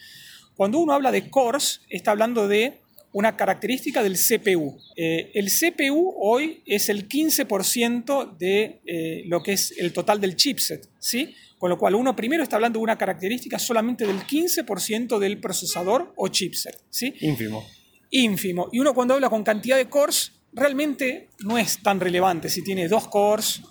[0.57, 2.81] Cuando uno habla de cores, está hablando de
[3.13, 4.77] una característica del CPU.
[4.97, 10.35] Eh, el CPU hoy es el 15% de eh, lo que es el total del
[10.35, 11.35] chipset, ¿sí?
[11.59, 16.13] Con lo cual uno primero está hablando de una característica solamente del 15% del procesador
[16.17, 17.15] o chipset, ¿sí?
[17.21, 17.65] Ínfimo.
[18.11, 18.69] Ínfimo.
[18.73, 22.89] Y uno cuando habla con cantidad de cores, realmente no es tan relevante si tiene
[22.89, 23.63] dos cores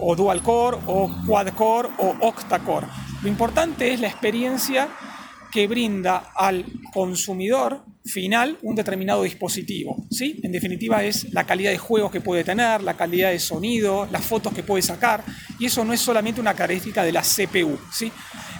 [0.00, 2.88] o, dual core o quad core o octa core.
[3.22, 4.88] Lo importante es la experiencia
[5.52, 10.04] que brinda al consumidor final un determinado dispositivo.
[10.10, 10.40] ¿sí?
[10.42, 14.24] En definitiva es la calidad de juegos que puede tener, la calidad de sonido, las
[14.24, 15.22] fotos que puede sacar,
[15.60, 17.78] y eso no es solamente una característica de la CPU.
[17.92, 18.10] ¿sí?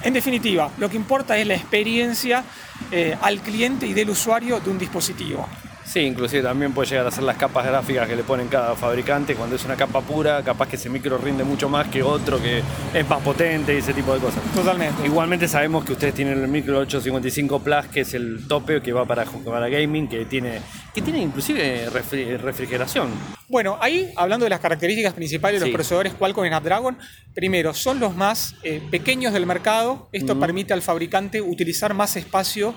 [0.02, 2.44] En definitiva, lo que importa es la experiencia
[2.92, 5.48] eh, al cliente y del usuario de un dispositivo.
[5.92, 9.34] Sí, inclusive también puede llegar a ser las capas gráficas que le ponen cada fabricante.
[9.34, 12.62] Cuando es una capa pura, capaz que ese micro rinde mucho más que otro que
[12.94, 14.40] es más potente y ese tipo de cosas.
[14.54, 15.04] Totalmente.
[15.04, 19.04] Igualmente sabemos que ustedes tienen el micro 855 Plus, que es el tope que va
[19.04, 20.60] para, para gaming, que tiene,
[20.94, 23.10] que tiene inclusive refri- refrigeración.
[23.48, 25.70] Bueno, ahí hablando de las características principales de Sí.
[25.72, 26.96] los procesadores Qualcomm Snapdragon,
[27.34, 30.08] primero, son los más eh, pequeños del mercado.
[30.12, 32.74] Esto permite al fabricante utilizar más espacio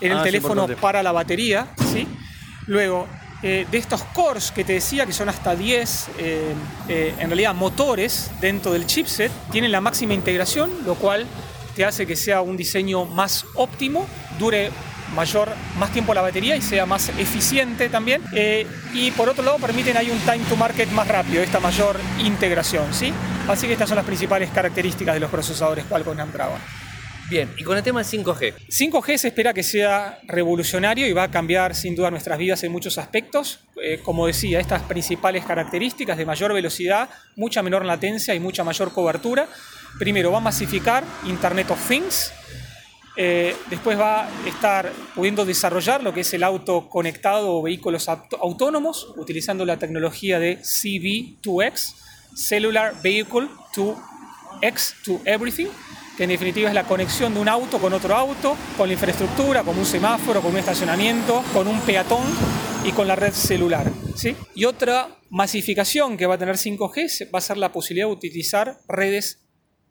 [0.00, 1.66] en el Ah, teléfono para la batería.
[1.92, 2.06] ¿sí?
[2.66, 3.06] Luego,
[3.42, 6.54] eh, de estos cores que te decía, que son hasta 10, eh,
[6.88, 11.26] eh, en realidad motores dentro del chipset, tienen la máxima integración, lo cual
[11.76, 14.06] te hace que sea un diseño más óptimo,
[14.38, 14.70] dure
[15.14, 18.22] mayor, más tiempo la batería y sea más eficiente también.
[18.94, 22.94] Y por otro lado permiten ahí un time to market más rápido, esta mayor integración,
[22.94, 23.12] ¿sí?
[23.46, 26.83] Así que estas son las principales características de los procesadores Qualcomm Snapdragon.
[27.34, 28.54] Bien, y con el tema del 5G.
[28.68, 32.70] 5G se espera que sea revolucionario y va a cambiar sin duda nuestras vidas en
[32.70, 33.58] muchos aspectos.
[33.82, 38.92] Eh, como decía, estas principales características de mayor velocidad, mucha menor latencia y mucha mayor
[38.92, 39.48] cobertura.
[39.98, 42.32] Primero, va a masificar Internet of Things.
[43.16, 48.08] Eh, después va a estar pudiendo desarrollar lo que es el auto conectado o vehículos
[48.08, 51.96] autónomos utilizando la tecnología de CV2X,
[52.36, 54.00] Cellular Vehicle to
[54.62, 55.66] X to Everything,
[56.16, 59.62] que en definitiva es la conexión de un auto con otro auto, con la infraestructura,
[59.62, 62.22] con un semáforo, con un estacionamiento, con un peatón
[62.84, 63.90] y con la red celular.
[64.14, 64.36] ¿sí?
[64.54, 68.12] Y otra masificación que va a tener 5G se- va a ser la posibilidad de
[68.12, 69.40] utilizar redes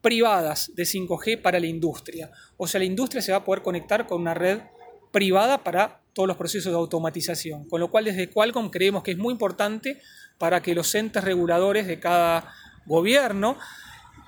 [0.02, 2.32] privadas de 5G para la industria.
[2.58, 4.60] O sea, la industria se va a poder conectar con una red
[5.12, 7.68] privada para todos los procesos de automatización.
[7.68, 10.00] Con lo cual, desde Qualcomm creemos que es muy importante
[10.38, 12.54] para que los entes reguladores de cada
[12.86, 13.58] gobierno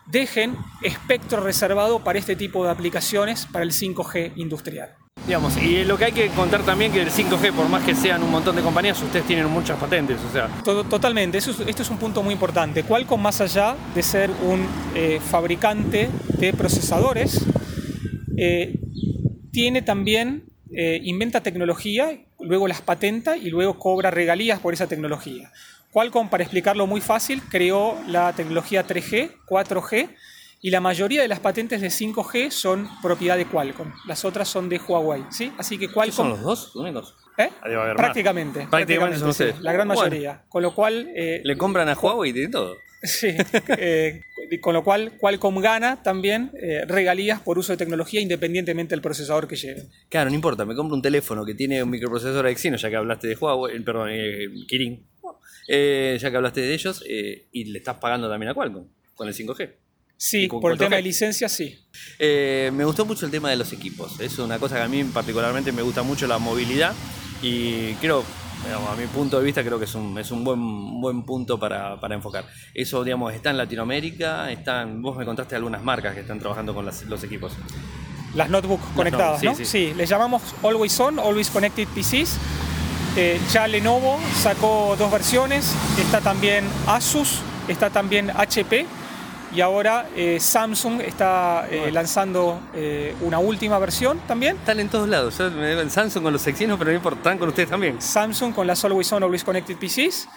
[0.08, 4.96] dejen espectro reservado para este tipo de aplicaciones para el 5G industrial.
[5.26, 8.22] Digamos, y lo que hay que contar también que el 5G, por más que sean
[8.22, 11.82] un montón de compañías, ustedes tienen muchas patentes, o sea, To- Totalmente, eso es, esto
[11.82, 12.84] es un punto muy importante.
[12.84, 17.44] Qualcomm, más allá de ser un eh, fabricante de procesadores,
[18.38, 18.78] eh,
[19.52, 25.52] tiene también, eh, inventa tecnología, luego las patenta y luego cobra regalías por esa tecnología.
[25.96, 30.10] Qualcomm, para explicarlo muy fácil, creó la tecnología 3G, 4G,
[30.62, 33.94] y la mayoría de las patentes de 5G son propiedad de Qualcomm.
[34.06, 35.54] Las otras son de Huawei, ¿sí?
[35.58, 36.30] Así que ¿son Qualcomm...
[36.32, 37.16] los dos únicos?
[37.38, 37.48] ¿Eh?
[37.96, 38.68] Prácticamente.
[38.70, 39.46] Prácticamente son sí.
[39.62, 40.02] La gran Bueno.
[40.02, 40.44] mayoría.
[40.50, 41.08] Con lo cual...
[41.16, 42.76] eh, Le compran a Huawei y de todo.
[43.06, 43.28] Sí,
[43.78, 44.22] eh,
[44.62, 49.48] con lo cual Qualcomm gana también eh, regalías por uso de tecnología independientemente del procesador
[49.48, 49.84] que lleve.
[50.10, 53.28] Claro, no importa, me compro un teléfono que tiene un microprocesador Exynos, ya que hablaste
[53.28, 55.06] de Huawei, perdón, eh, Kirin,
[55.68, 58.86] eh, ya que hablaste de ellos, eh, y le estás pagando también a Qualcomm
[59.16, 59.72] con el 5G.
[60.18, 61.78] Sí, ¿Y con por el tema de licencias, sí.
[62.20, 64.20] Eh, me gustó mucho el tema de los equipos.
[64.20, 66.94] Es una cosa que a mí particularmente me gusta mucho la movilidad
[67.42, 68.24] y creo,
[68.64, 71.60] digamos, a mi punto de vista, creo que es un, es un buen, buen punto
[71.60, 72.46] para, para enfocar.
[72.74, 76.86] Eso, digamos, está en Latinoamérica, están, vos me contaste algunas marcas que están trabajando con
[76.86, 77.52] las- los equipos.
[78.36, 79.56] Las notebooks conectadas, sí, ¿no?
[79.56, 79.66] sí.
[79.66, 82.38] Sí, les llamamos Always On, Always Connected PCs.
[83.16, 88.86] Eh, ya Lenovo sacó dos versiones, está también Asus, está también HP
[89.56, 94.58] y ahora eh, Samsung está eh, lanzando eh, una última versión también.
[94.58, 95.38] Están en todos lados.
[95.38, 98.02] Yo me en Samsung con los Exynos, pero no importa, están con ustedes también.
[98.02, 100.28] Samsung con las Always On, Always Connected PCs,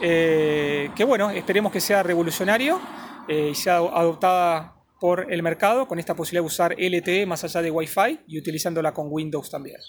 [0.00, 2.80] eh, que bueno, esperemos que sea revolucionario
[3.28, 7.60] eh, y sea adoptada por el mercado con esta posibilidad de usar LTE más allá
[7.60, 9.80] de Wi-Fi y utilizándola con Windows también.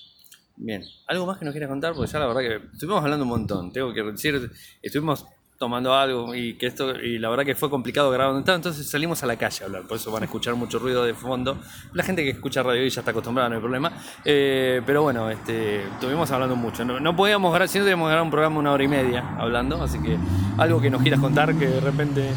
[0.55, 1.93] Bien, ¿algo más que nos quieras contar?
[1.93, 3.71] Porque ya la verdad que estuvimos hablando un montón.
[3.71, 4.51] Tengo que decir,
[4.81, 5.25] estuvimos
[5.57, 9.27] tomando algo y que esto y la verdad que fue complicado estaba, entonces salimos a
[9.27, 11.57] la calle a hablar, por eso van a escuchar mucho ruido de fondo.
[11.93, 13.93] La gente que escucha radio y ya está acostumbrada, no hay problema.
[14.25, 16.83] Eh, pero bueno, este, estuvimos hablando mucho.
[16.83, 19.81] No, no podíamos grabar, si no teníamos grabar un programa una hora y media hablando,
[19.81, 20.17] así que
[20.57, 22.29] algo que nos quieras contar que de repente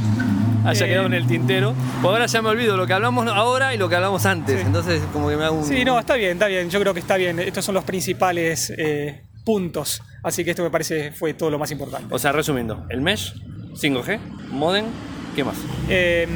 [0.64, 0.88] haya Eh.
[0.88, 1.74] quedado en el tintero.
[2.02, 4.66] Pues ahora ya me olvido lo que hablamos ahora y lo que hablamos antes, Sí.
[4.66, 5.64] entonces como que me hago un...
[5.64, 6.70] Sí, no, está bien, está bien.
[6.70, 7.38] Yo creo que está bien.
[7.40, 10.02] Estos son los principales eh, puntos.
[10.22, 12.12] Así que esto me parece fue todo lo más importante.
[12.14, 13.34] O sea, resumiendo, el mesh,
[13.74, 14.18] 5G,
[14.50, 14.86] modem,
[15.34, 15.56] ¿qué más?
[15.88, 16.26] Eh,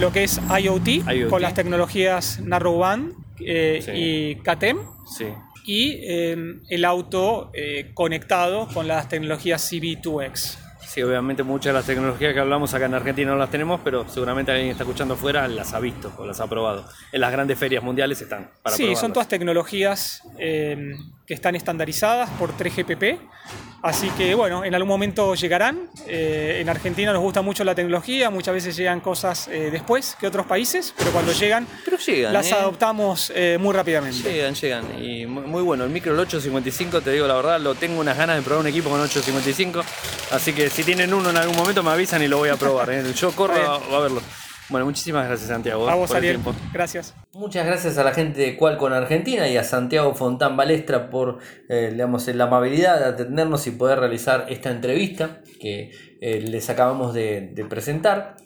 [0.00, 1.30] lo que es IoT, IoT.
[1.30, 3.90] con las tecnologías Narrowband eh, Sí.
[3.94, 4.78] y CATEM.
[5.06, 5.26] Sí.
[5.66, 6.36] y eh,
[6.68, 10.58] el auto eh, conectado con las tecnologías CV2X.
[10.86, 14.08] Sí, obviamente muchas de las tecnologías que hablamos acá en Argentina no las tenemos, pero
[14.08, 16.86] seguramente alguien que está escuchando afuera las ha visto o las ha probado.
[17.12, 20.96] En las grandes ferias mundiales están para sí, son todas tecnologías eh,
[21.26, 23.18] que están estandarizadas por 3GPP.
[23.82, 25.90] Así que bueno, en algún momento llegarán.
[26.06, 30.26] Eh, en Argentina nos gusta mucho la tecnología, muchas veces llegan cosas eh, después que
[30.26, 32.54] otros países, pero cuando llegan, Pero llegan, las ¿eh?
[32.54, 34.32] adoptamos muy rápidamente.
[34.32, 35.04] Llegan, llegan.
[35.04, 35.84] Y muy, muy bueno.
[35.84, 38.68] El micro, el 855, te digo la verdad, lo tengo unas ganas de probar un
[38.68, 39.84] equipo con 855.
[40.30, 42.90] Así que si tienen uno en algún momento me avisan y lo voy a probar.
[43.14, 44.22] Yo corro a, a verlo.
[44.68, 45.88] Bueno, muchísimas gracias, Santiago.
[45.88, 46.54] A vos, por el tiempo.
[46.72, 47.14] Gracias.
[47.32, 51.38] Muchas gracias a la gente de Qualcomm Argentina y a Santiago Fontán Balestra por
[51.68, 57.12] eh, digamos, la amabilidad de atendernos y poder realizar esta entrevista que eh, les acabamos
[57.12, 58.36] de, de presentar.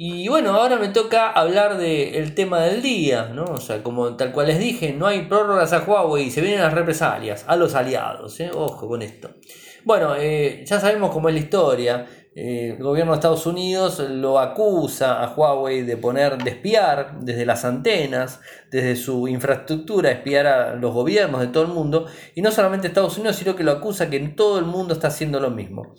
[0.00, 3.42] Y bueno, ahora me toca hablar del tema del día, ¿no?
[3.46, 6.72] O sea, como tal cual les dije, no hay prórrogas a Huawei, se vienen las
[6.72, 8.52] represalias, a los aliados, ¿eh?
[8.54, 9.34] Ojo con esto.
[9.82, 12.06] Bueno, eh, ya sabemos cómo es la historia.
[12.40, 17.44] Eh, el gobierno de Estados Unidos lo acusa a Huawei de poner, de espiar desde
[17.44, 22.06] las antenas, desde su infraestructura, espiar a los gobiernos de todo el mundo.
[22.36, 25.08] Y no solamente Estados Unidos, sino que lo acusa que en todo el mundo está
[25.08, 25.96] haciendo lo mismo.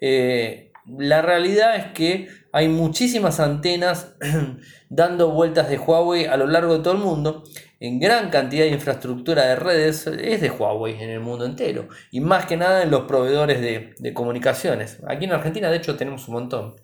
[0.00, 4.14] Eh, la realidad es que hay muchísimas antenas
[4.88, 7.44] dando vueltas de Huawei a lo largo de todo el mundo.
[7.84, 11.88] En gran cantidad de infraestructura de redes es de Huawei en el mundo entero.
[12.12, 15.00] Y más que nada en los proveedores de, de comunicaciones.
[15.08, 16.76] Aquí en Argentina de hecho tenemos un montón.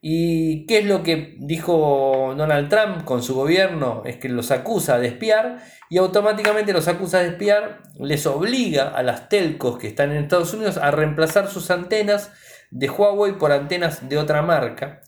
[0.00, 4.00] ¿Y qué es lo que dijo Donald Trump con su gobierno?
[4.06, 5.58] Es que los acusa de espiar
[5.90, 10.54] y automáticamente los acusa de espiar, les obliga a las telcos que están en Estados
[10.54, 12.32] Unidos a reemplazar sus antenas
[12.70, 15.02] de Huawei por antenas de otra marca.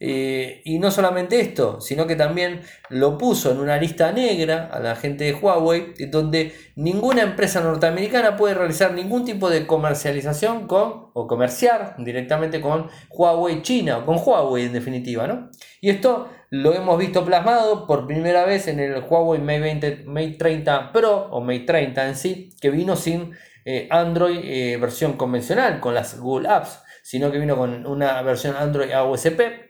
[0.00, 4.80] Eh, y no solamente esto, sino que también lo puso en una lista negra a
[4.80, 11.10] la gente de Huawei, donde ninguna empresa norteamericana puede realizar ningún tipo de comercialización con,
[11.14, 15.50] o comerciar directamente con Huawei China, o con Huawei en definitiva, ¿no?
[15.80, 20.36] Y esto lo hemos visto plasmado por primera vez en el Huawei Mate, 20, Mate
[20.38, 23.32] 30 Pro, o Mate 30 en sí, que vino sin
[23.64, 28.56] eh, Android eh, versión convencional, con las Google Apps, sino que vino con una versión
[28.56, 29.63] Android AOSP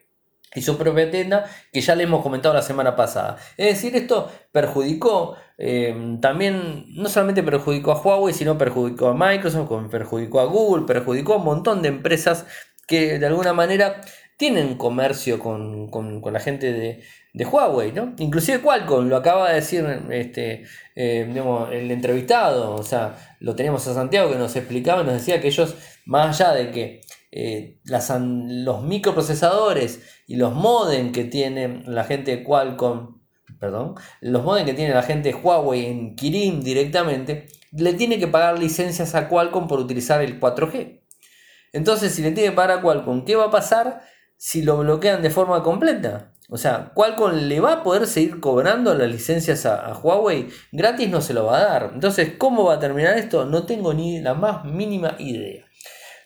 [0.55, 3.36] y su propia tienda que ya le hemos comentado la semana pasada.
[3.57, 9.70] Es decir, esto perjudicó eh, también, no solamente perjudicó a Huawei, sino perjudicó a Microsoft,
[9.90, 12.46] perjudicó a Google, perjudicó a un montón de empresas
[12.86, 14.00] que de alguna manera
[14.36, 17.02] tienen comercio con, con- con la gente de,
[17.32, 18.14] de Huawei, ¿no?
[18.18, 20.64] Inclusive Qualcomm, lo acaba de decir este,
[20.96, 21.32] eh,
[21.72, 25.48] el entrevistado, o sea, lo teníamos a Santiago que nos explicaba y nos decía que
[25.48, 27.00] ellos, más allá de que
[27.37, 33.20] eh, las los microprocesadores y los modem que tiene la gente de Qualcomm,
[33.59, 38.28] perdón, los modem que tiene la gente de Huawei en Kirin directamente, le tiene que
[38.28, 41.03] pagar licencias a Qualcomm por utilizar el 4G.
[41.72, 44.03] Entonces, si le tiene que pagar a Qualcomm, ¿qué va a pasar
[44.37, 46.35] si lo bloquean de forma completa?
[46.49, 51.11] O sea, Qualcomm le va a poder seguir cobrando las licencias a, a Huawei, gratis
[51.11, 51.91] no se lo va a dar.
[51.95, 53.45] Entonces, ¿cómo va a terminar esto?
[53.45, 55.64] No tengo ni la más mínima idea.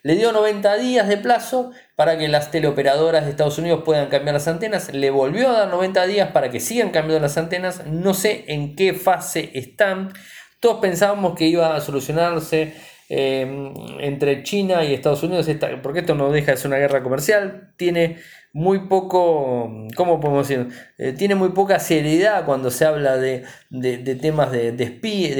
[0.03, 4.34] Le dio 90 días de plazo para que las teleoperadoras de Estados Unidos puedan cambiar
[4.34, 4.92] las antenas.
[4.92, 7.86] Le volvió a dar 90 días para que sigan cambiando las antenas.
[7.86, 10.12] No sé en qué fase están.
[10.61, 12.74] Todos pensábamos que iba a solucionarse
[13.09, 15.49] eh, entre China y Estados Unidos,
[15.82, 17.72] porque esto no deja de ser una guerra comercial.
[17.76, 18.18] Tiene
[18.53, 20.68] muy poco, ¿cómo podemos decir?
[20.99, 24.72] Eh, tiene muy poca seriedad cuando se habla de, de- temas de,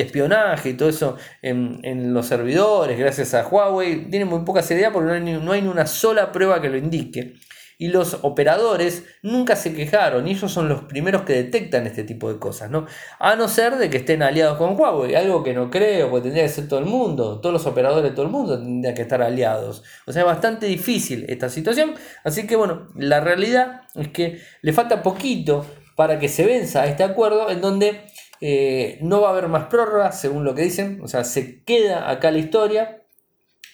[0.01, 4.09] espionaje y todo eso en, en los servidores, gracias a Huawei.
[4.11, 7.35] Tiene muy poca seriedad porque no no hay ni una sola prueba que lo indique.
[7.81, 12.33] Y los operadores nunca se quejaron y ellos son los primeros que detectan este tipo
[12.33, 12.87] de cosas, ¿no?
[13.21, 16.43] A no ser de que estén aliados con Huawei, algo que no creo, porque tendría
[16.43, 19.23] que ser todo el mundo, todos los operadores de todo el mundo tendrían que estar
[19.23, 19.85] aliados.
[20.07, 24.73] O sea, es bastante difícil esta situación, así que bueno, la realidad es que le
[24.73, 25.65] falta poquito
[25.95, 28.03] para que se venza este acuerdo en donde
[28.41, 32.11] eh, no va a haber más prórrogas, según lo que dicen, o sea, se queda
[32.11, 33.03] acá la historia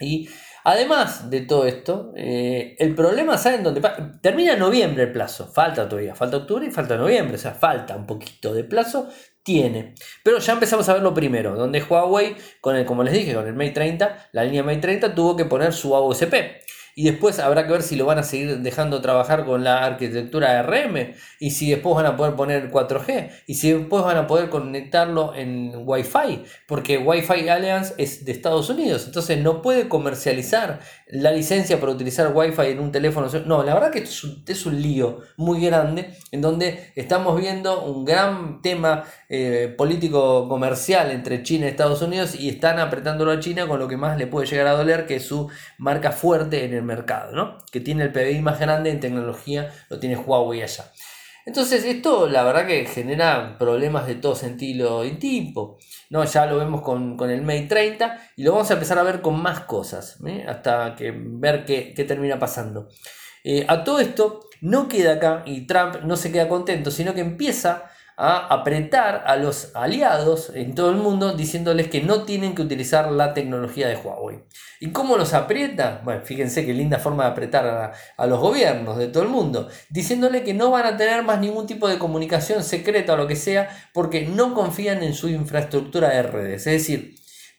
[0.00, 0.28] y
[0.64, 3.80] además de todo esto, eh, el problema, ¿saben dónde?
[4.20, 8.06] Termina noviembre el plazo, falta todavía, falta octubre y falta noviembre, o sea, falta un
[8.06, 9.08] poquito de plazo,
[9.44, 9.94] tiene.
[10.24, 13.46] Pero ya empezamos a ver lo primero, donde Huawei, con el, como les dije, con
[13.46, 16.63] el Mate 30, la línea Mate 30 tuvo que poner su AOSP.
[16.95, 20.62] Y después habrá que ver si lo van a seguir dejando trabajar con la arquitectura
[20.62, 24.49] RM y si después van a poder poner 4G y si después van a poder
[24.49, 31.30] conectarlo en Wi-Fi, porque Wi-Fi Alliance es de Estados Unidos, entonces no puede comercializar la
[31.32, 33.28] licencia para utilizar Wi-Fi en un teléfono.
[33.46, 37.84] No, la verdad que es un, es un lío muy grande en donde estamos viendo
[37.84, 43.40] un gran tema eh, político comercial entre China y Estados Unidos y están apretándolo a
[43.40, 45.48] China con lo que más le puede llegar a doler, que es su
[45.78, 47.59] marca fuerte en el mercado, ¿no?
[47.70, 50.84] Que tiene el PBI más grande en tecnología, lo tiene Huawei allá.
[51.47, 55.78] Entonces esto la verdad que genera problemas de todo sentido y tipo.
[56.11, 56.24] ¿no?
[56.24, 59.40] Ya lo vemos con, el Mate 30 y lo vamos a empezar a ver con
[59.40, 60.45] más cosas, ¿eh?
[60.47, 62.88] hasta que ver qué, termina pasando.
[63.42, 67.20] Eh, a todo esto no queda acá y Trump no se queda contento, sino que
[67.20, 72.62] empieza a apretar a los aliados en todo el mundo diciéndoles que no tienen que
[72.62, 74.44] utilizar la tecnología de Huawei.
[74.80, 76.00] ¿Y cómo los aprieta?
[76.04, 80.44] Bueno, fíjense qué linda forma de apretar a, los gobiernos de todo el mundo, diciéndole
[80.44, 83.68] que no van a tener más ningún tipo de comunicación secreta o lo que sea
[83.92, 86.66] porque no confían en su infraestructura de redes.
[86.66, 87.16] Es decir,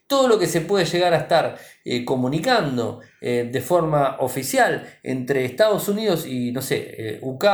[0.07, 5.45] todo lo que se puede llegar a estar eh, comunicando eh, de forma oficial entre
[5.45, 7.45] Estados Unidos y, no sé, eh, UK,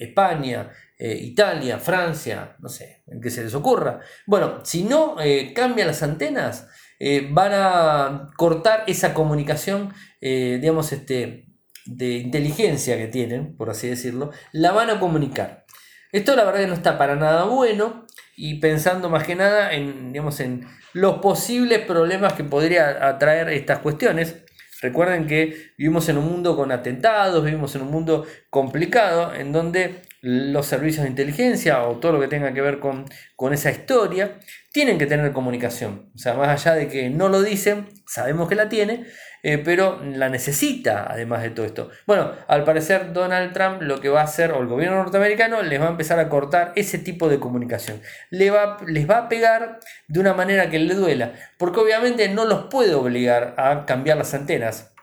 [0.00, 4.00] España, eh, Italia, Francia, no sé, en que se les ocurra.
[4.26, 6.68] Bueno, si no eh, cambian las antenas,
[7.00, 11.48] eh, van a cortar esa comunicación, digamos, este,
[11.84, 15.66] de inteligencia que tienen, por así decirlo, la van a comunicar.
[16.12, 20.12] Esto la verdad que no está para nada bueno y pensando más que nada en,
[20.12, 24.36] digamos, en los posibles problemas que podría atraer estas cuestiones.
[24.80, 30.02] Recuerden que vivimos en un mundo con atentados, vivimos en un mundo complicado en donde
[30.26, 33.04] los servicios de inteligencia o todo lo que tenga que ver con,
[33.36, 34.38] con, esa historia
[34.72, 36.10] tienen que tener comunicación.
[36.14, 39.04] O sea, más allá de que no lo dicen, sabemos que la tiene,
[39.42, 41.90] eh, pero la necesita además de todo esto.
[42.06, 45.78] Bueno, al parecer Donald Trump lo que va a hacer, o el gobierno norteamericano, les
[45.78, 48.00] va a empezar a cortar ese tipo de comunicación.
[48.30, 52.46] Le va, les va a pegar de una manera que le duela, porque obviamente no
[52.46, 54.94] los puede obligar a cambiar las antenas,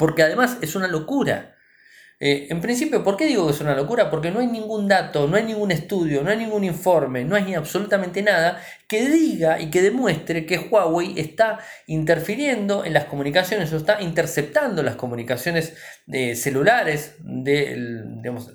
[0.00, 1.54] porque además es una locura.
[2.20, 4.10] Eh, en principio, ¿por qué digo que es una locura?
[4.10, 7.54] Porque no hay ningún dato, no hay ningún estudio, no hay ningún informe, no hay
[7.54, 13.76] absolutamente nada que diga y que demuestre que Huawei está interfiriendo en las comunicaciones o
[13.76, 15.74] está interceptando las comunicaciones
[16.06, 17.76] de celulares, de,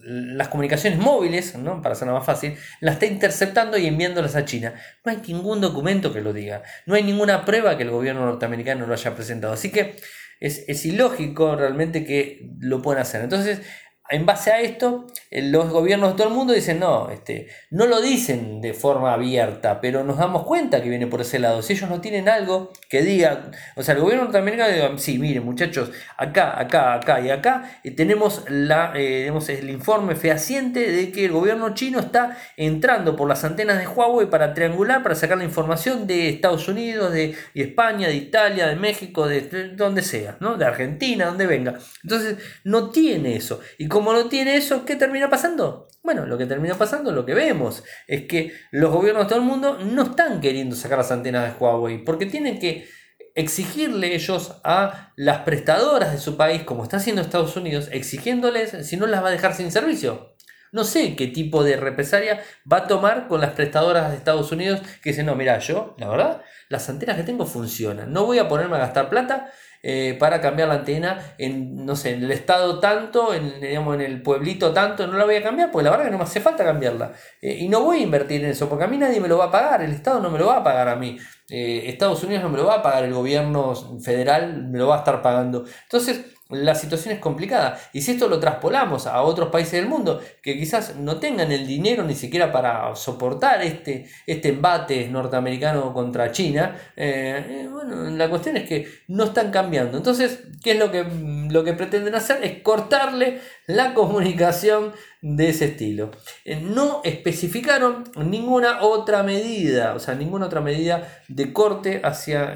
[0.03, 1.81] las comunicaciones móviles, ¿no?
[1.81, 4.73] para hacerlo más fácil, las está interceptando y enviándolas a China.
[5.05, 8.87] No hay ningún documento que lo diga, no hay ninguna prueba que el gobierno norteamericano
[8.87, 9.53] lo haya presentado.
[9.53, 9.95] Así que
[10.43, 13.21] es, ilógico realmente que lo puedan hacer.
[13.21, 13.61] Entonces,
[14.09, 15.07] en base a esto,
[15.41, 19.81] los gobiernos de todo el mundo dicen, no, este, no lo dicen de forma abierta,
[19.81, 21.61] pero nos damos cuenta que viene por ese lado.
[21.61, 25.43] Si ellos no tienen algo que diga, o sea, el gobierno norteamericano diga, sí, miren
[25.43, 31.31] muchachos, acá, acá, acá y acá tenemos la, eh, el informe fehaciente de que el
[31.31, 36.05] gobierno chino está entrando por las antenas de Huawei para triangular, para sacar la información
[36.05, 40.57] de Estados Unidos, de, España, de Italia, de México, de, donde sea, ¿no?
[40.57, 41.75] de Argentina, donde venga.
[42.03, 43.59] Entonces, no tiene eso.
[43.77, 45.87] Y como no tiene eso, ¿qué termina pasando?
[46.03, 49.45] Bueno, lo que termina pasando, lo que vemos, es que los gobiernos de todo el
[49.45, 52.87] mundo no están queriendo sacar las antenas de Huawei, porque tienen que
[53.35, 58.97] exigirle ellos a las prestadoras de su país, como está haciendo Estados Unidos, exigiéndoles si
[58.97, 60.35] no las va a dejar sin servicio.
[60.71, 64.81] No sé qué tipo de represalia va a tomar con las prestadoras de Estados Unidos
[65.03, 68.11] que dicen, no, mira, yo, la verdad, las antenas que tengo funcionan.
[68.11, 69.51] No voy a ponerme a gastar plata
[69.85, 74.01] eh, para cambiar la antena en, no sé, en el estado tanto, en, digamos, en
[74.01, 76.39] el pueblito tanto, no la voy a cambiar, porque la verdad que no me hace
[76.39, 77.11] falta cambiarla.
[77.41, 79.45] Eh, y no voy a invertir en eso, porque a mí nadie me lo va
[79.45, 81.17] a pagar, el Estado no me lo va a pagar a mí.
[81.49, 84.95] Eh, Estados Unidos no me lo va a pagar, el gobierno federal me lo va
[84.95, 85.65] a estar pagando.
[85.83, 87.79] Entonces, la situación es complicada.
[87.93, 91.67] Y si esto lo traspolamos a otros países del mundo que quizás no tengan el
[91.67, 98.29] dinero ni siquiera para soportar este, este embate norteamericano contra China, eh, eh, bueno, la
[98.29, 99.97] cuestión es que no están cambiando.
[99.97, 101.05] Entonces, ¿qué es lo que,
[101.49, 102.43] lo que pretenden hacer?
[102.43, 106.11] Es cortarle la comunicación de ese estilo.
[106.43, 112.55] Eh, no especificaron ninguna otra medida, o sea, ninguna otra medida de corte hacia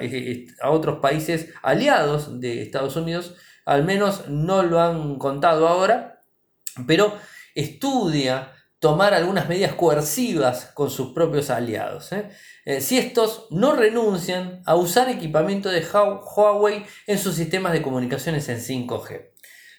[0.62, 3.36] a otros países aliados de Estados Unidos
[3.68, 6.22] al menos no lo han contado ahora,
[6.88, 7.13] pero
[7.53, 12.13] estudia tomar algunas medidas coercivas con sus propios aliados.
[12.13, 12.30] ¿eh?
[12.63, 18.47] Eh, si estos no renuncian a usar equipamiento de Huawei en sus sistemas de comunicaciones
[18.47, 19.32] en 5G.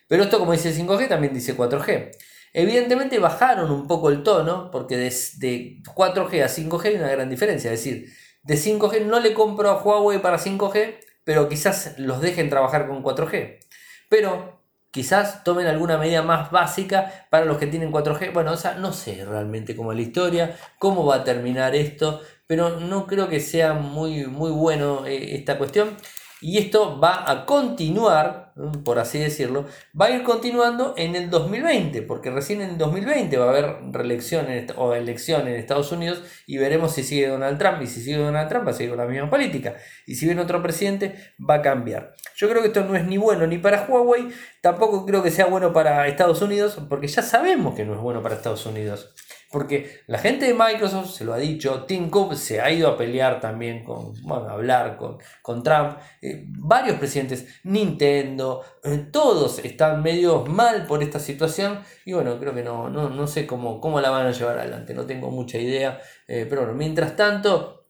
[0.06, 2.10] Pero esto, como dice 5G, también dice 4G.
[2.52, 7.30] Evidentemente bajaron un poco el tono, porque de, de 4G a 5G hay una gran
[7.30, 7.72] diferencia.
[7.72, 8.12] Es decir,
[8.42, 13.02] de 5G no le compro a Huawei para 5G, pero quizás los dejen trabajar con
[13.02, 13.67] 4G.
[14.08, 14.58] Pero
[14.90, 18.32] quizás tomen alguna medida más básica para los que tienen 4G.
[18.32, 22.20] Bueno, o sea, no sé realmente cómo es la historia, cómo va a terminar esto,
[22.46, 25.96] pero no creo que sea muy, muy bueno eh, esta cuestión.
[26.40, 28.48] Y esto va a continuar
[28.84, 29.66] por así decirlo,
[29.98, 33.76] va a ir continuando en el 2020, porque recién en el 2020 va a haber
[33.92, 37.80] reelección o elección en Estados Unidos y veremos si sigue Donald Trump.
[37.82, 39.76] Y si sigue Donald Trump va a seguir con la misma política.
[40.06, 42.14] Y si viene otro presidente va a cambiar.
[42.34, 44.28] Yo creo que esto no es ni bueno ni para Huawei,
[44.60, 48.22] tampoco creo que sea bueno para Estados Unidos, porque ya sabemos que no es bueno
[48.22, 49.14] para Estados Unidos.
[49.50, 52.98] Porque la gente de Microsoft se lo ha dicho, Tim Cook se ha ido a
[52.98, 59.58] pelear también con, bueno, a hablar con, con Trump, eh, varios presidentes, Nintendo, eh, todos
[59.60, 61.80] están medio mal por esta situación.
[62.04, 65.06] Y bueno, creo que no, no, sé cómo, cómo la van a llevar adelante, no
[65.06, 67.86] tengo mucha idea, eh, pero bueno, mientras tanto,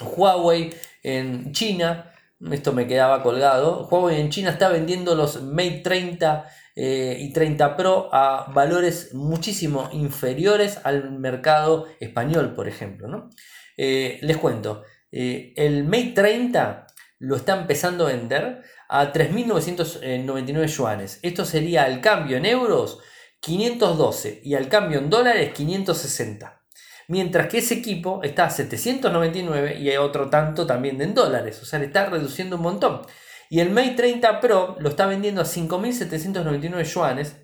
[0.00, 2.12] Huawei en China,
[2.52, 6.44] esto me quedaba colgado, Huawei en China está vendiendo los Mate 30
[6.80, 13.28] eh, y 30 Pro a valores muchísimo inferiores al mercado español, por ejemplo.
[13.76, 16.86] Eh, les cuento, eh, el Mate 30
[17.18, 21.18] lo está empezando a vender a 3.999 yuanes.
[21.22, 23.00] Esto sería al cambio en euros
[23.40, 26.62] 512 y al cambio en dólares 560.
[27.08, 31.60] Mientras que ese equipo está a 799 y hay otro tanto también en dólares.
[31.60, 33.02] O sea, le está reduciendo un montón.
[33.50, 37.36] Y el Mate 30 Pro lo está vendiendo a 5.799 yuanes,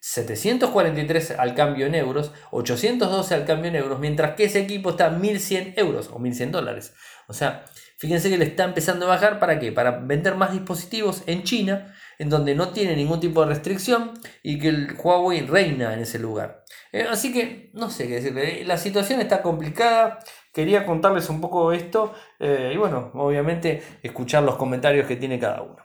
[0.00, 5.06] 743 al cambio en euros, 812 al cambio en euros, mientras que ese equipo está
[5.06, 6.92] a 1.100 euros o 1.100 dólares.
[7.28, 7.64] O sea,
[7.98, 9.70] fíjense que le está empezando a bajar para qué?
[9.70, 14.58] Para vender más dispositivos en China, en donde no tiene ningún tipo de restricción y
[14.58, 16.64] que el Huawei reina en ese lugar.
[16.90, 20.18] Eh, así que no sé qué decirle, la situación está complicada
[20.52, 25.62] quería contarles un poco esto eh, y bueno, obviamente escuchar los comentarios que tiene cada
[25.62, 25.82] uno.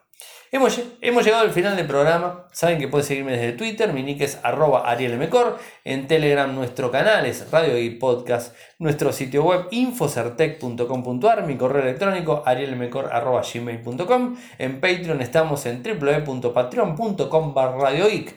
[0.49, 2.47] Hemos, hemos, llegado al final del programa.
[2.53, 3.91] Saben que pueden seguirme desde Twitter.
[3.91, 5.59] Mi nick es arroba arielmecor.
[5.84, 8.55] En Telegram nuestro canal es Radio y Podcast.
[8.80, 11.45] Nuestro sitio web infocertec.com.ar.
[11.45, 14.38] Mi correo electrónico arielmecor.gmail.com.
[14.57, 18.34] En Patreon estamos en www.patreon.com radioic.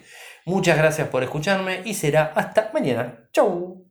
[0.47, 3.28] Muchas gracias por escucharme y será hasta mañana.
[3.33, 3.87] Chau.